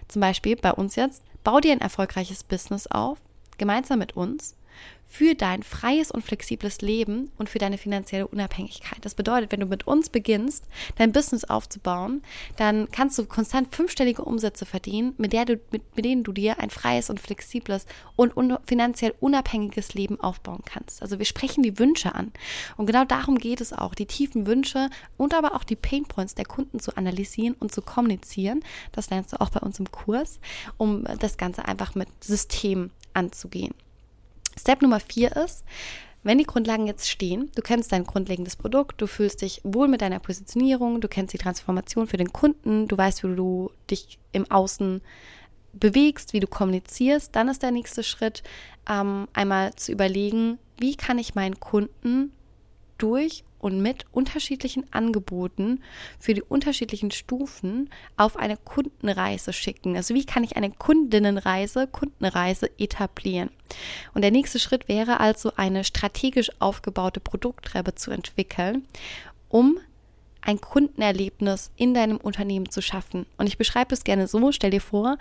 zum 0.08 0.20
Beispiel 0.20 0.56
bei 0.56 0.72
uns 0.72 0.96
jetzt, 0.96 1.22
bau 1.42 1.60
dir 1.60 1.72
ein 1.72 1.80
erfolgreiches 1.80 2.44
Business 2.44 2.86
auf, 2.86 3.18
gemeinsam 3.58 3.98
mit 3.98 4.16
uns 4.16 4.54
für 5.14 5.36
dein 5.36 5.62
freies 5.62 6.10
und 6.10 6.24
flexibles 6.24 6.80
Leben 6.80 7.30
und 7.38 7.48
für 7.48 7.60
deine 7.60 7.78
finanzielle 7.78 8.26
Unabhängigkeit. 8.26 8.98
Das 9.02 9.14
bedeutet, 9.14 9.52
wenn 9.52 9.60
du 9.60 9.66
mit 9.66 9.86
uns 9.86 10.08
beginnst, 10.10 10.64
dein 10.96 11.12
Business 11.12 11.44
aufzubauen, 11.44 12.20
dann 12.56 12.90
kannst 12.90 13.16
du 13.16 13.24
konstant 13.24 13.72
fünfstellige 13.72 14.24
Umsätze 14.24 14.66
verdienen, 14.66 15.14
mit, 15.16 15.32
der 15.32 15.44
du, 15.44 15.60
mit, 15.70 15.82
mit 15.94 16.04
denen 16.04 16.24
du 16.24 16.32
dir 16.32 16.58
ein 16.58 16.68
freies 16.70 17.10
und 17.10 17.20
flexibles 17.20 17.86
und 18.16 18.36
un 18.36 18.58
finanziell 18.66 19.14
unabhängiges 19.20 19.94
Leben 19.94 20.18
aufbauen 20.18 20.62
kannst. 20.64 21.00
Also 21.00 21.20
wir 21.20 21.26
sprechen 21.26 21.62
die 21.62 21.78
Wünsche 21.78 22.12
an. 22.12 22.32
Und 22.76 22.86
genau 22.86 23.04
darum 23.04 23.38
geht 23.38 23.60
es 23.60 23.72
auch, 23.72 23.94
die 23.94 24.06
tiefen 24.06 24.48
Wünsche 24.48 24.90
und 25.16 25.32
aber 25.32 25.54
auch 25.54 25.62
die 25.62 25.76
Painpoints 25.76 26.34
der 26.34 26.44
Kunden 26.44 26.80
zu 26.80 26.96
analysieren 26.96 27.54
und 27.54 27.72
zu 27.72 27.82
kommunizieren. 27.82 28.64
Das 28.90 29.10
lernst 29.10 29.32
du 29.32 29.40
auch 29.40 29.50
bei 29.50 29.60
uns 29.60 29.78
im 29.78 29.92
Kurs, 29.92 30.40
um 30.76 31.04
das 31.20 31.36
Ganze 31.36 31.66
einfach 31.66 31.94
mit 31.94 32.08
System 32.20 32.90
anzugehen. 33.12 33.74
Step 34.58 34.82
Nummer 34.82 35.00
vier 35.00 35.36
ist, 35.36 35.64
wenn 36.22 36.38
die 36.38 36.44
Grundlagen 36.44 36.86
jetzt 36.86 37.08
stehen, 37.08 37.50
du 37.54 37.60
kennst 37.60 37.92
dein 37.92 38.04
grundlegendes 38.04 38.56
Produkt, 38.56 39.00
du 39.00 39.06
fühlst 39.06 39.42
dich 39.42 39.60
wohl 39.62 39.88
mit 39.88 40.00
deiner 40.00 40.20
Positionierung, 40.20 41.02
du 41.02 41.08
kennst 41.08 41.34
die 41.34 41.38
Transformation 41.38 42.06
für 42.06 42.16
den 42.16 42.32
Kunden, 42.32 42.88
du 42.88 42.96
weißt, 42.96 43.24
wie 43.24 43.36
du 43.36 43.70
dich 43.90 44.18
im 44.32 44.50
Außen 44.50 45.02
bewegst, 45.74 46.32
wie 46.32 46.40
du 46.40 46.46
kommunizierst, 46.46 47.36
dann 47.36 47.48
ist 47.48 47.62
der 47.62 47.72
nächste 47.72 48.02
Schritt, 48.02 48.42
ähm, 48.88 49.28
einmal 49.34 49.74
zu 49.74 49.92
überlegen, 49.92 50.58
wie 50.78 50.96
kann 50.96 51.18
ich 51.18 51.34
meinen 51.34 51.60
Kunden 51.60 52.32
durch 53.04 53.44
und 53.58 53.80
mit 53.80 54.06
unterschiedlichen 54.12 54.84
Angeboten 54.92 55.82
für 56.18 56.32
die 56.32 56.42
unterschiedlichen 56.42 57.10
Stufen 57.10 57.90
auf 58.16 58.36
eine 58.36 58.56
Kundenreise 58.56 59.52
schicken. 59.52 59.96
Also 59.96 60.14
wie 60.14 60.24
kann 60.24 60.42
ich 60.42 60.56
eine 60.56 60.70
Kundinnenreise, 60.70 61.86
Kundenreise 61.86 62.70
etablieren? 62.78 63.50
Und 64.14 64.22
der 64.22 64.30
nächste 64.30 64.58
Schritt 64.58 64.88
wäre 64.88 65.20
also 65.20 65.52
eine 65.56 65.84
strategisch 65.84 66.50
aufgebaute 66.60 67.20
Produkttreppe 67.20 67.94
zu 67.94 68.10
entwickeln, 68.10 68.86
um 69.48 69.78
ein 70.40 70.60
Kundenerlebnis 70.60 71.70
in 71.76 71.94
deinem 71.94 72.18
Unternehmen 72.18 72.68
zu 72.70 72.82
schaffen. 72.82 73.26
Und 73.38 73.46
ich 73.46 73.58
beschreibe 73.58 73.94
es 73.94 74.04
gerne 74.04 74.26
so, 74.26 74.52
stell 74.52 74.70
dir 74.70 74.80
vor, 74.80 75.16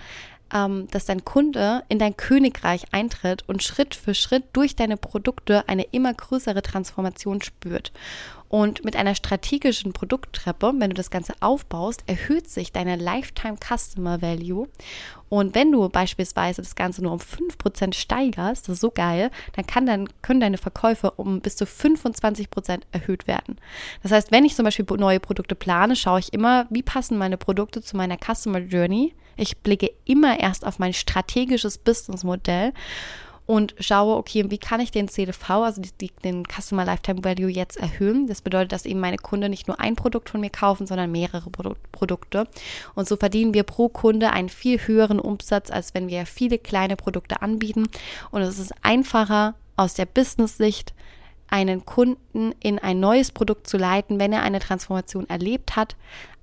ähm, 0.53 0.87
dass 0.91 1.05
dein 1.05 1.25
Kunde 1.25 1.83
in 1.89 1.99
dein 1.99 2.15
Königreich 2.15 2.85
eintritt 2.91 3.43
und 3.47 3.63
Schritt 3.63 3.95
für 3.95 4.13
Schritt 4.13 4.43
durch 4.53 4.75
deine 4.75 4.97
Produkte 4.97 5.67
eine 5.67 5.83
immer 5.83 6.13
größere 6.13 6.61
Transformation 6.61 7.41
spürt. 7.41 7.91
Und 8.53 8.85
mit 8.85 8.95
einer 8.95 9.15
strategischen 9.15 9.93
Produkttreppe, 9.93 10.73
wenn 10.77 10.91
du 10.91 10.95
das 10.95 11.09
Ganze 11.09 11.33
aufbaust, 11.39 12.03
erhöht 12.05 12.47
sich 12.51 12.71
deine 12.71 12.97
Lifetime 12.97 13.57
Customer 13.57 14.21
Value. 14.21 14.67
Und 15.27 15.55
wenn 15.55 15.71
du 15.71 15.89
beispielsweise 15.89 16.61
das 16.61 16.75
Ganze 16.75 17.01
nur 17.01 17.13
um 17.13 17.17
5% 17.17 17.95
steigerst, 17.95 18.67
das 18.67 18.75
ist 18.75 18.81
so 18.81 18.91
geil, 18.91 19.31
dann, 19.55 19.65
kann 19.65 19.87
dann 19.87 20.07
können 20.21 20.39
deine 20.39 20.59
Verkäufe 20.59 21.09
um 21.09 21.41
bis 21.41 21.55
zu 21.55 21.65
25% 21.65 22.81
erhöht 22.91 23.25
werden. 23.25 23.57
Das 24.03 24.11
heißt, 24.11 24.31
wenn 24.31 24.45
ich 24.45 24.55
zum 24.55 24.65
Beispiel 24.65 24.85
neue 24.97 25.19
Produkte 25.19 25.55
plane, 25.55 25.95
schaue 25.95 26.19
ich 26.19 26.31
immer, 26.31 26.67
wie 26.69 26.83
passen 26.83 27.17
meine 27.17 27.37
Produkte 27.37 27.81
zu 27.81 27.97
meiner 27.97 28.17
Customer 28.17 28.59
Journey. 28.59 29.15
Ich 29.35 29.57
blicke 29.57 29.91
immer 30.05 30.39
erst 30.39 30.65
auf 30.65 30.79
mein 30.79 30.93
strategisches 30.93 31.77
Businessmodell 31.77 32.73
und 33.45 33.75
schaue, 33.79 34.15
okay, 34.15 34.45
wie 34.49 34.57
kann 34.57 34.79
ich 34.79 34.91
den 34.91 35.09
CDV, 35.09 35.49
also 35.49 35.81
die, 35.99 36.11
den 36.23 36.45
Customer 36.45 36.85
Lifetime 36.85 37.23
Value 37.23 37.49
jetzt 37.49 37.77
erhöhen. 37.77 38.27
Das 38.27 38.41
bedeutet, 38.41 38.71
dass 38.71 38.85
eben 38.85 38.99
meine 38.99 39.17
Kunden 39.17 39.49
nicht 39.49 39.67
nur 39.67 39.79
ein 39.79 39.95
Produkt 39.95 40.29
von 40.29 40.39
mir 40.39 40.49
kaufen, 40.49 40.87
sondern 40.87 41.11
mehrere 41.11 41.49
Produ 41.49 41.75
Produkte. 41.91 42.47
Und 42.95 43.07
so 43.07 43.17
verdienen 43.17 43.53
wir 43.53 43.63
pro 43.63 43.89
Kunde 43.89 44.31
einen 44.31 44.49
viel 44.49 44.79
höheren 44.79 45.19
Umsatz, 45.19 45.71
als 45.71 45.93
wenn 45.93 46.07
wir 46.07 46.25
viele 46.25 46.57
kleine 46.57 46.95
Produkte 46.95 47.41
anbieten. 47.41 47.87
Und 48.31 48.41
es 48.41 48.59
ist 48.59 48.73
einfacher 48.81 49.55
aus 49.75 49.93
der 49.93 50.05
Business-Sicht, 50.05 50.93
einen 51.49 51.85
Kunden 51.85 52.53
in 52.61 52.79
ein 52.79 52.99
neues 52.99 53.31
Produkt 53.31 53.67
zu 53.67 53.77
leiten, 53.77 54.19
wenn 54.19 54.33
er 54.33 54.41
eine 54.41 54.59
Transformation 54.59 55.29
erlebt 55.29 55.75
hat, 55.75 55.95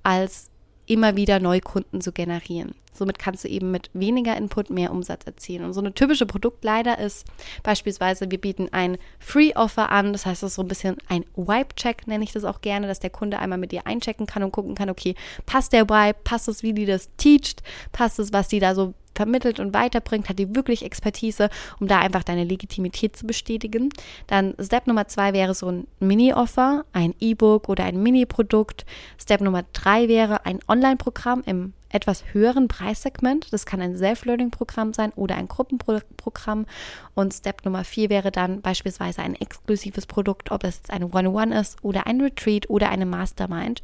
als 0.03 0.50
immer 0.91 1.15
wieder 1.15 1.39
Neukunden 1.39 2.01
zu 2.01 2.11
generieren. 2.11 2.75
Somit 2.91 3.17
kannst 3.17 3.45
du 3.45 3.47
eben 3.47 3.71
mit 3.71 3.89
weniger 3.93 4.35
Input 4.35 4.69
mehr 4.69 4.91
Umsatz 4.91 5.23
erzielen. 5.25 5.63
Und 5.63 5.71
so 5.71 5.79
eine 5.79 5.93
typische 5.93 6.25
Produktleiter 6.25 6.99
ist 6.99 7.25
beispielsweise, 7.63 8.29
wir 8.29 8.41
bieten 8.41 8.67
ein 8.73 8.97
Free-Offer 9.19 9.89
an. 9.89 10.11
Das 10.11 10.25
heißt, 10.25 10.43
das 10.43 10.49
ist 10.49 10.55
so 10.55 10.63
ein 10.63 10.67
bisschen 10.67 10.97
ein 11.07 11.23
Wipe-Check, 11.37 12.07
nenne 12.07 12.25
ich 12.25 12.33
das 12.33 12.43
auch 12.43 12.59
gerne, 12.59 12.87
dass 12.87 12.99
der 12.99 13.09
Kunde 13.09 13.39
einmal 13.39 13.57
mit 13.57 13.71
dir 13.71 13.87
einchecken 13.87 14.25
kann 14.25 14.43
und 14.43 14.51
gucken 14.51 14.75
kann, 14.75 14.89
okay, 14.89 15.15
passt 15.45 15.71
der 15.71 15.89
Wipe, 15.89 16.19
passt 16.25 16.49
es, 16.49 16.61
wie 16.61 16.73
die 16.73 16.85
das 16.85 17.15
teacht, 17.15 17.63
passt 17.93 18.19
es, 18.19 18.33
was 18.33 18.49
die 18.49 18.59
da 18.59 18.75
so 18.75 18.93
vermittelt 19.15 19.59
und 19.59 19.73
weiterbringt, 19.73 20.29
hat 20.29 20.39
die 20.39 20.55
wirklich 20.55 20.83
Expertise, 20.83 21.49
um 21.79 21.87
da 21.87 21.99
einfach 21.99 22.23
deine 22.23 22.43
Legitimität 22.43 23.15
zu 23.15 23.25
bestätigen. 23.25 23.89
Dann 24.27 24.55
Step 24.59 24.87
Nummer 24.87 25.07
zwei 25.07 25.33
wäre 25.33 25.53
so 25.53 25.69
ein 25.69 25.87
Mini-Offer, 25.99 26.85
ein 26.93 27.13
E-Book 27.19 27.69
oder 27.69 27.83
ein 27.83 28.01
Mini-Produkt. 28.01 28.85
Step 29.19 29.41
Nummer 29.41 29.63
drei 29.73 30.07
wäre 30.07 30.45
ein 30.45 30.59
Online-Programm 30.67 31.43
im 31.45 31.73
etwas 31.91 32.23
höheren 32.31 32.67
Preissegment. 32.67 33.51
Das 33.51 33.65
kann 33.65 33.81
ein 33.81 33.97
Self-Learning-Programm 33.97 34.93
sein 34.93 35.11
oder 35.15 35.35
ein 35.35 35.47
Gruppenprogramm. 35.47 36.65
Und 37.13 37.33
Step 37.33 37.65
Nummer 37.65 37.83
vier 37.83 38.09
wäre 38.09 38.31
dann 38.31 38.61
beispielsweise 38.61 39.21
ein 39.21 39.35
exklusives 39.35 40.05
Produkt, 40.05 40.51
ob 40.51 40.63
es 40.63 40.77
jetzt 40.77 40.91
eine 40.91 41.07
One-on-One 41.07 41.59
ist 41.59 41.83
oder 41.83 42.07
ein 42.07 42.21
Retreat 42.21 42.69
oder 42.69 42.89
eine 42.89 43.05
Mastermind. 43.05 43.81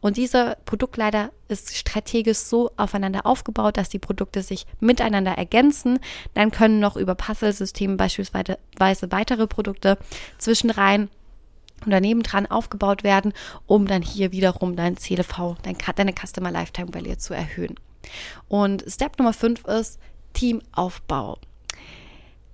Und 0.00 0.16
diese 0.16 0.56
Produktleiter 0.64 1.30
ist 1.48 1.76
strategisch 1.76 2.38
so 2.38 2.70
aufeinander 2.76 3.26
aufgebaut, 3.26 3.76
dass 3.76 3.88
die 3.88 3.98
Produkte 3.98 4.42
sich 4.42 4.66
miteinander 4.78 5.32
ergänzen. 5.32 5.98
Dann 6.34 6.50
können 6.50 6.80
noch 6.80 6.96
über 6.96 7.14
Puzzle-Systeme 7.14 7.96
beispielsweise 7.96 8.56
weitere 9.10 9.46
Produkte 9.46 9.98
zwischenrein 10.38 11.08
oder 11.86 12.00
nebendran 12.00 12.46
aufgebaut 12.46 13.04
werden, 13.04 13.32
um 13.66 13.86
dann 13.86 14.02
hier 14.02 14.32
wiederum 14.32 14.76
dein 14.76 14.96
CLV, 14.96 15.56
dein, 15.62 15.76
deine 15.96 16.14
Customer 16.14 16.50
Lifetime 16.50 16.92
Value 16.92 17.18
zu 17.18 17.34
erhöhen. 17.34 17.74
Und 18.48 18.84
Step 18.86 19.18
Nummer 19.18 19.32
5 19.32 19.64
ist 19.66 19.98
Teamaufbau. 20.32 21.38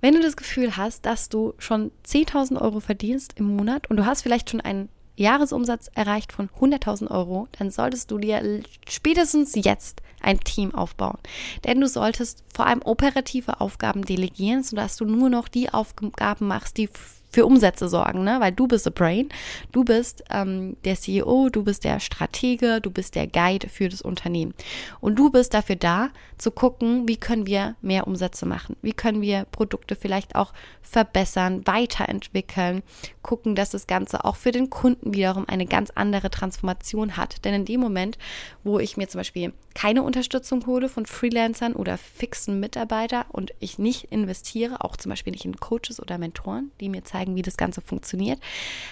Wenn 0.01 0.13
du 0.13 0.21
das 0.21 0.37
Gefühl 0.37 0.77
hast, 0.77 1.05
dass 1.05 1.29
du 1.29 1.53
schon 1.57 1.91
10.000 2.05 2.61
Euro 2.61 2.79
verdienst 2.79 3.33
im 3.37 3.55
Monat 3.55 3.89
und 3.89 3.97
du 3.97 4.05
hast 4.05 4.21
vielleicht 4.21 4.49
schon 4.49 4.61
einen 4.61 4.89
Jahresumsatz 5.15 5.89
erreicht 5.95 6.31
von 6.31 6.49
100.000 6.49 7.09
Euro, 7.09 7.47
dann 7.57 7.71
solltest 7.71 8.11
du 8.11 8.19
dir 8.19 8.61
spätestens 8.87 9.53
jetzt 9.55 10.01
ein 10.21 10.39
Team 10.39 10.73
aufbauen. 10.73 11.17
Denn 11.63 11.81
du 11.81 11.87
solltest 11.87 12.43
vor 12.53 12.67
allem 12.67 12.81
operative 12.83 13.59
Aufgaben 13.59 14.03
delegieren, 14.03 14.63
sodass 14.63 14.97
du 14.97 15.05
nur 15.05 15.29
noch 15.29 15.47
die 15.47 15.69
Aufgaben 15.69 16.47
machst, 16.47 16.77
die 16.77 16.89
für 17.29 17.45
Umsätze 17.45 17.89
sorgen, 17.89 18.23
ne? 18.23 18.39
weil 18.39 18.51
du 18.51 18.67
bist 18.67 18.85
the 18.85 18.89
Brain, 18.89 19.29
du 19.71 19.83
bist 19.83 20.23
ähm, 20.31 20.77
der 20.85 20.95
CEO, 20.95 21.49
du 21.49 21.63
bist 21.63 21.83
der 21.83 21.99
Stratege, 21.99 22.79
du 22.81 22.89
bist 22.89 23.15
der 23.15 23.27
Guide 23.27 23.69
für 23.69 23.89
das 23.89 24.01
Unternehmen. 24.01 24.53
Und 25.01 25.17
du 25.17 25.29
bist 25.29 25.53
dafür 25.53 25.75
da, 25.75 26.09
zu 26.37 26.51
gucken, 26.51 27.07
wie 27.07 27.17
können 27.17 27.45
wir 27.45 27.75
mehr 27.81 28.07
Umsätze 28.07 28.45
machen, 28.45 28.75
wie 28.81 28.93
können 28.93 29.21
wir 29.21 29.45
Produkte 29.45 29.95
vielleicht 29.95 30.35
auch 30.35 30.53
verbessern, 30.81 31.65
weiterentwickeln, 31.65 32.83
gucken, 33.27 33.53
dass 33.53 33.69
das 33.69 33.85
Ganze 33.85 34.25
auch 34.25 34.35
für 34.35 34.51
den 34.51 34.71
Kunden 34.71 35.13
wiederum 35.13 35.47
eine 35.47 35.67
ganz 35.67 35.91
andere 35.93 36.31
Transformation 36.31 37.17
hat. 37.17 37.45
Denn 37.45 37.53
in 37.53 37.65
dem 37.65 37.79
Moment, 37.79 38.17
wo 38.63 38.79
ich 38.79 38.97
mir 38.97 39.07
zum 39.07 39.19
Beispiel 39.19 39.53
keine 39.75 40.01
Unterstützung 40.01 40.65
hole 40.65 40.89
von 40.89 41.05
Freelancern 41.05 41.73
oder 41.73 41.99
fixen 41.99 42.59
Mitarbeiter 42.59 43.25
und 43.29 43.53
ich 43.59 43.77
nicht 43.77 44.05
investiere, 44.05 44.83
auch 44.83 44.97
zum 44.97 45.11
Beispiel 45.11 45.31
nicht 45.31 45.45
in 45.45 45.57
Coaches 45.57 46.01
oder 46.01 46.17
Mentoren, 46.17 46.71
die 46.79 46.89
mir 46.89 47.03
zeigen, 47.03 47.35
wie 47.35 47.43
das 47.43 47.57
Ganze 47.57 47.81
funktioniert, 47.81 48.39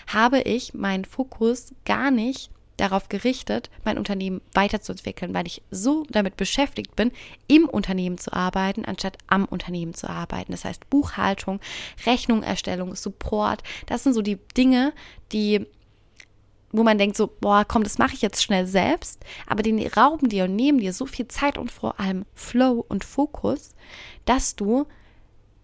habe 0.05 0.41
ich 0.41 0.75
meinen 0.75 1.05
Fokus 1.05 1.73
gar 1.85 2.11
nicht 2.11 2.51
darauf 2.77 3.09
gerichtet, 3.09 3.69
mein 3.83 3.97
Unternehmen 3.97 4.41
weiterzuentwickeln, 4.53 5.33
weil 5.33 5.47
ich 5.47 5.61
so 5.71 6.05
damit 6.09 6.37
beschäftigt 6.37 6.95
bin, 6.95 7.11
im 7.47 7.65
Unternehmen 7.67 8.17
zu 8.17 8.33
arbeiten, 8.33 8.85
anstatt 8.85 9.17
am 9.27 9.45
Unternehmen 9.45 9.93
zu 9.93 10.09
arbeiten. 10.09 10.51
Das 10.51 10.65
heißt 10.65 10.89
Buchhaltung, 10.89 11.59
Rechnungserstellung, 12.05 12.95
Support, 12.95 13.63
das 13.85 14.03
sind 14.03 14.13
so 14.13 14.21
die 14.21 14.39
Dinge, 14.55 14.93
die 15.31 15.65
wo 16.77 16.83
man 16.83 16.97
denkt 16.97 17.15
so, 17.15 17.27
boah, 17.39 17.63
komm, 17.65 17.83
das 17.83 17.99
mache 17.99 18.15
ich 18.15 18.21
jetzt 18.21 18.43
schnell 18.43 18.67
selbst, 18.67 19.23
aber 19.47 19.63
die 19.63 19.87
rauben 19.87 20.27
dir 20.27 20.43
und 20.43 20.57
nehmen 20.57 20.79
dir 20.79 20.91
so 20.91 21.05
viel 21.05 21.27
Zeit 21.29 21.57
und 21.57 21.71
vor 21.71 21.99
allem 22.01 22.25
Flow 22.33 22.83
und 22.87 23.05
Fokus, 23.05 23.75
dass 24.25 24.57
du 24.57 24.85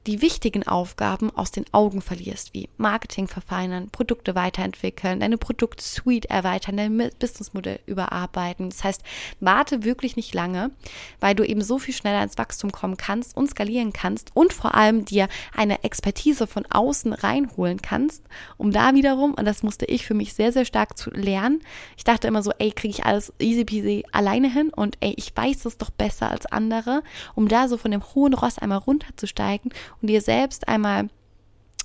die 0.07 0.21
wichtigen 0.21 0.67
Aufgaben 0.67 1.29
aus 1.35 1.51
den 1.51 1.65
Augen 1.73 2.01
verlierst, 2.01 2.53
wie 2.53 2.69
Marketing 2.77 3.27
verfeinern, 3.27 3.89
Produkte 3.89 4.33
weiterentwickeln, 4.33 5.19
deine 5.19 5.37
Produktsuite 5.37 6.29
erweitern, 6.29 6.77
dein 6.77 7.11
Businessmodell 7.19 7.79
überarbeiten. 7.85 8.69
Das 8.69 8.83
heißt, 8.83 9.03
warte 9.39 9.83
wirklich 9.83 10.15
nicht 10.15 10.33
lange, 10.33 10.71
weil 11.19 11.35
du 11.35 11.43
eben 11.43 11.61
so 11.61 11.77
viel 11.77 11.93
schneller 11.93 12.23
ins 12.23 12.37
Wachstum 12.37 12.71
kommen 12.71 12.97
kannst 12.97 13.37
und 13.37 13.49
skalieren 13.49 13.93
kannst 13.93 14.31
und 14.33 14.53
vor 14.53 14.73
allem 14.73 15.05
dir 15.05 15.27
eine 15.55 15.83
Expertise 15.83 16.47
von 16.47 16.65
außen 16.65 17.13
reinholen 17.13 17.81
kannst, 17.81 18.23
um 18.57 18.71
da 18.71 18.95
wiederum, 18.95 19.35
und 19.35 19.45
das 19.45 19.61
musste 19.61 19.85
ich 19.85 20.05
für 20.05 20.15
mich 20.15 20.33
sehr, 20.33 20.51
sehr 20.51 20.65
stark 20.65 20.97
zu 20.97 21.11
lernen. 21.11 21.61
Ich 21.95 22.03
dachte 22.03 22.27
immer 22.27 22.41
so, 22.41 22.51
ey, 22.57 22.71
kriege 22.71 22.91
ich 22.91 23.05
alles 23.05 23.33
easy 23.39 23.65
peasy 23.65 24.03
alleine 24.11 24.51
hin 24.51 24.71
und 24.75 24.97
ey, 24.99 25.13
ich 25.15 25.35
weiß 25.35 25.65
es 25.65 25.77
doch 25.77 25.91
besser 25.91 26.31
als 26.31 26.47
andere, 26.47 27.03
um 27.35 27.47
da 27.47 27.67
so 27.67 27.77
von 27.77 27.91
dem 27.91 28.03
hohen 28.15 28.33
Ross 28.33 28.57
einmal 28.57 28.79
runterzusteigen 28.79 29.71
und 30.01 30.07
dir 30.07 30.21
selbst 30.21 30.67
einmal 30.67 31.09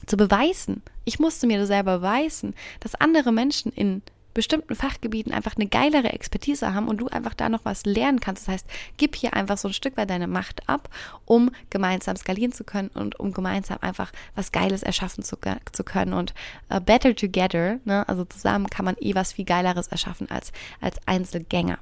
zu 0.07 0.17
beweisen. 0.17 0.83
Ich 1.05 1.19
musste 1.19 1.47
mir 1.47 1.65
selber 1.67 1.99
beweisen, 1.99 2.55
dass 2.81 2.95
andere 2.95 3.33
Menschen 3.33 3.73
in 3.73 4.03
bestimmten 4.37 4.75
Fachgebieten 4.75 5.33
einfach 5.33 5.57
eine 5.57 5.67
geilere 5.67 6.13
Expertise 6.13 6.75
haben 6.75 6.89
und 6.89 6.99
du 6.99 7.09
einfach 7.09 7.33
da 7.33 7.49
noch 7.49 7.65
was 7.65 7.87
lernen 7.87 8.21
kannst. 8.21 8.47
Das 8.47 8.53
heißt, 8.53 8.67
gib 8.99 9.17
hier 9.17 9.33
einfach 9.33 9.57
so 9.57 9.69
ein 9.69 9.73
Stück 9.73 9.97
weit 9.97 10.11
deine 10.11 10.27
Macht 10.27 10.69
ab, 10.69 10.91
um 11.25 11.51
gemeinsam 11.71 12.17
skalieren 12.17 12.53
zu 12.53 12.63
können 12.63 12.89
und 12.89 13.19
um 13.19 13.33
gemeinsam 13.33 13.79
einfach 13.81 14.13
was 14.35 14.53
Geiles 14.53 14.83
erschaffen 14.83 15.25
zu, 15.25 15.39
zu 15.73 15.85
können. 15.85 16.13
Und 16.13 16.35
uh, 16.71 16.81
better 16.81 17.17
together, 17.17 17.79
ne? 17.87 18.07
also 18.09 18.27
zusammen 18.27 18.69
kann 18.69 18.85
man 18.85 18.97
eh 19.01 19.15
was 19.15 19.33
viel 19.33 19.47
Geileres 19.47 19.89
erschaffen 19.89 20.31
als 20.31 20.53
als 20.83 20.99
Einzelgänger. 21.07 21.79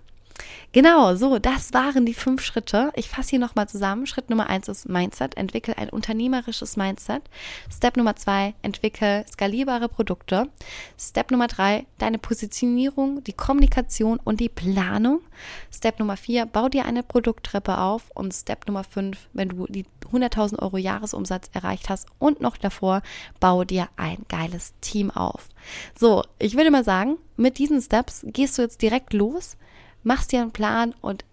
Genau, 0.73 1.14
so, 1.14 1.38
das 1.38 1.73
waren 1.73 2.05
die 2.05 2.14
fünf 2.14 2.42
Schritte. 2.42 2.90
Ich 2.97 3.09
fasse 3.09 3.31
hier 3.31 3.38
nochmal 3.38 3.68
zusammen. 3.68 4.07
Schritt 4.07 4.29
Nummer 4.29 4.49
eins 4.49 4.66
ist 4.66 4.88
Mindset. 4.88 5.37
Entwickel 5.37 5.75
ein 5.79 5.88
unternehmerisches 5.88 6.77
Mindset. 6.77 7.23
Step 7.70 7.97
Nummer 7.97 8.16
zwei, 8.16 8.55
entwickel 8.62 9.25
skalierbare 9.31 9.88
Produkte. 9.88 10.49
Step 10.99 11.31
Nummer 11.31 11.47
drei, 11.47 11.87
deine 11.99 12.18
Positionierung, 12.18 13.23
die 13.23 13.33
Kommunikation 13.33 14.18
und 14.25 14.40
die 14.40 14.49
Planung. 14.49 15.20
Step 15.70 16.01
Nummer 16.01 16.16
vier, 16.16 16.47
bau 16.47 16.68
dir 16.68 16.87
eine 16.87 17.05
Produkttreppe 17.05 17.79
auf. 17.79 18.11
Und 18.12 18.35
Step 18.35 18.66
Nummer 18.66 18.83
fünf, 18.83 19.29
wenn 19.33 19.51
du 19.51 19.66
die 19.68 19.87
100.000 20.12 20.59
Euro 20.61 20.77
Jahresumsatz 20.77 21.51
erreicht 21.53 21.88
hast 21.88 22.09
und 22.18 22.40
noch 22.40 22.57
davor, 22.57 23.03
bau 23.38 23.62
dir 23.62 23.88
ein 23.97 24.18
geiles 24.29 24.75
Team 24.81 25.12
auf. 25.12 25.49
So, 25.97 26.25
ich 26.40 26.57
würde 26.57 26.73
mal 26.73 26.85
sagen, 26.85 27.16
mit 27.37 27.59
diesen 27.59 27.81
Steps 27.81 28.25
gehst 28.27 28.59
du 28.59 28.62
jetzt 28.62 28.83
direkt 28.83 29.12
los 29.12 29.57
machst 30.04 30.32
dir 30.32 30.42
einen 30.42 30.52
Plan 30.52 30.94
und 31.00 31.24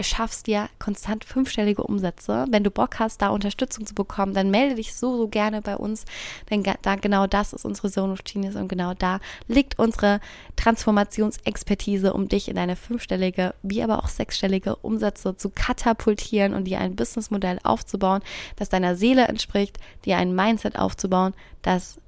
schaffst 0.00 0.46
dir 0.46 0.68
konstant 0.78 1.24
fünfstellige 1.24 1.82
Umsätze. 1.82 2.46
Wenn 2.48 2.62
du 2.62 2.70
Bock 2.70 2.98
hast, 2.98 3.22
da 3.22 3.28
Unterstützung 3.28 3.86
zu 3.86 3.94
bekommen, 3.94 4.34
dann 4.34 4.50
melde 4.50 4.76
dich 4.76 4.94
so, 4.94 5.16
so 5.16 5.28
gerne 5.28 5.62
bei 5.62 5.76
uns, 5.76 6.04
denn 6.48 6.62
da, 6.62 6.94
genau 6.96 7.26
das 7.26 7.52
ist 7.52 7.64
unsere 7.64 7.90
Zone 7.90 8.12
of 8.12 8.24
Genius 8.24 8.54
und 8.54 8.68
genau 8.68 8.94
da 8.94 9.18
liegt 9.48 9.78
unsere 9.78 10.20
Transformationsexpertise, 10.56 12.12
um 12.12 12.28
dich 12.28 12.48
in 12.48 12.56
deine 12.56 12.76
fünfstellige, 12.76 13.54
wie 13.62 13.82
aber 13.82 13.98
auch 13.98 14.08
sechsstellige 14.08 14.76
Umsätze 14.76 15.36
zu 15.36 15.50
katapultieren 15.50 16.54
und 16.54 16.64
dir 16.64 16.78
ein 16.78 16.94
Businessmodell 16.94 17.58
aufzubauen, 17.64 18.22
das 18.56 18.68
deiner 18.68 18.94
Seele 18.94 19.26
entspricht, 19.26 19.78
dir 20.04 20.18
ein 20.18 20.34
Mindset 20.34 20.78
aufzubauen, 20.78 21.34
das 21.62 21.98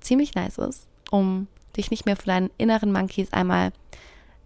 ziemlich 0.00 0.34
nice 0.34 0.58
ist, 0.58 0.88
um 1.10 1.46
dich 1.76 1.90
nicht 1.90 2.06
mehr 2.06 2.16
von 2.16 2.26
deinen 2.26 2.50
inneren 2.58 2.92
Monkeys 2.92 3.32
einmal 3.32 3.72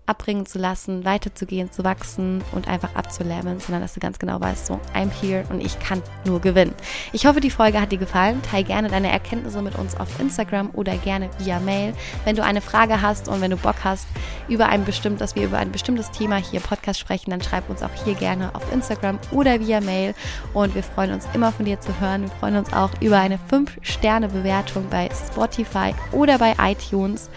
abbringen 0.09 0.47
zu 0.47 0.59
lassen, 0.59 1.05
weiterzugehen, 1.05 1.71
zu 1.71 1.85
wachsen 1.85 2.43
und 2.53 2.67
einfach 2.67 2.95
abzuleveln, 2.95 3.61
sondern 3.61 3.83
dass 3.83 3.95
du 3.95 4.01
ganz 4.01 4.19
genau 4.19 4.41
weißt, 4.41 4.67
so, 4.67 4.81
I'm 4.95 5.11
here 5.11 5.45
und 5.51 5.61
ich 5.61 5.79
kann 5.79 6.03
nur 6.25 6.41
gewinnen. 6.41 6.75
Ich 7.13 7.27
hoffe, 7.27 7.41
die 7.41 7.51
Folge 7.51 7.81
hat 7.81 7.93
dir 7.93 7.99
gefallen. 7.99 8.41
Teil 8.43 8.65
gerne 8.65 8.89
deine 8.89 9.11
Erkenntnisse 9.11 9.63
mit 9.63 9.77
uns 9.77 9.99
auf 9.99 10.21
Instagram 10.21 10.71
oder 10.73 10.97
gerne 10.97 11.31
via 11.39 11.61
Mail. 11.61 11.93
Wenn 12.25 12.37
du 12.37 12.43
eine 12.43 12.61
Frage 12.61 13.03
hast 13.03 13.29
und 13.29 13.41
wenn 13.41 13.51
du 13.51 13.57
Bock 13.57 13.77
hast, 13.85 14.07
über 14.49 14.67
ein 14.67 14.85
bestimmtes, 14.85 15.19
dass 15.19 15.37
wir 15.37 15.45
über 15.45 15.59
ein 15.59 15.73
bestimmtes 15.73 16.11
Thema 16.11 16.37
hier 16.37 16.61
Podcast 16.61 16.99
sprechen, 17.01 17.31
dann 17.31 17.43
schreib 17.43 17.69
uns 17.69 17.83
auch 17.83 17.91
hier 18.05 18.15
gerne 18.15 18.55
auf 18.55 18.73
Instagram 18.73 19.19
oder 19.31 19.61
via 19.61 19.81
Mail. 19.81 20.15
Und 20.55 20.75
wir 20.75 20.83
freuen 20.83 21.13
uns 21.13 21.27
immer 21.35 21.53
von 21.53 21.65
dir 21.65 21.81
zu 21.81 22.01
hören. 22.01 22.23
Wir 22.23 22.31
freuen 22.31 22.57
uns 22.57 22.73
auch 22.73 22.91
über 23.01 23.19
eine 23.19 23.39
5-Sterne-Bewertung 23.51 24.89
bei 24.91 25.09
Spotify 25.31 25.95
oder 26.13 26.39
bei 26.39 26.55
iTunes. 26.59 27.31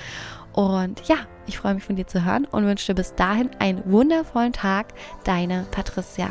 Und 0.53 1.01
ja, 1.07 1.17
ich 1.51 1.57
freue 1.57 1.73
mich 1.75 1.83
von 1.83 1.97
dir 1.97 2.07
zu 2.07 2.23
hören 2.23 2.45
und 2.45 2.65
wünsche 2.65 2.87
dir 2.87 2.95
bis 2.95 3.13
dahin 3.15 3.49
einen 3.59 3.83
wundervollen 3.85 4.53
Tag. 4.53 4.87
Deine 5.25 5.65
Patricia. 5.71 6.29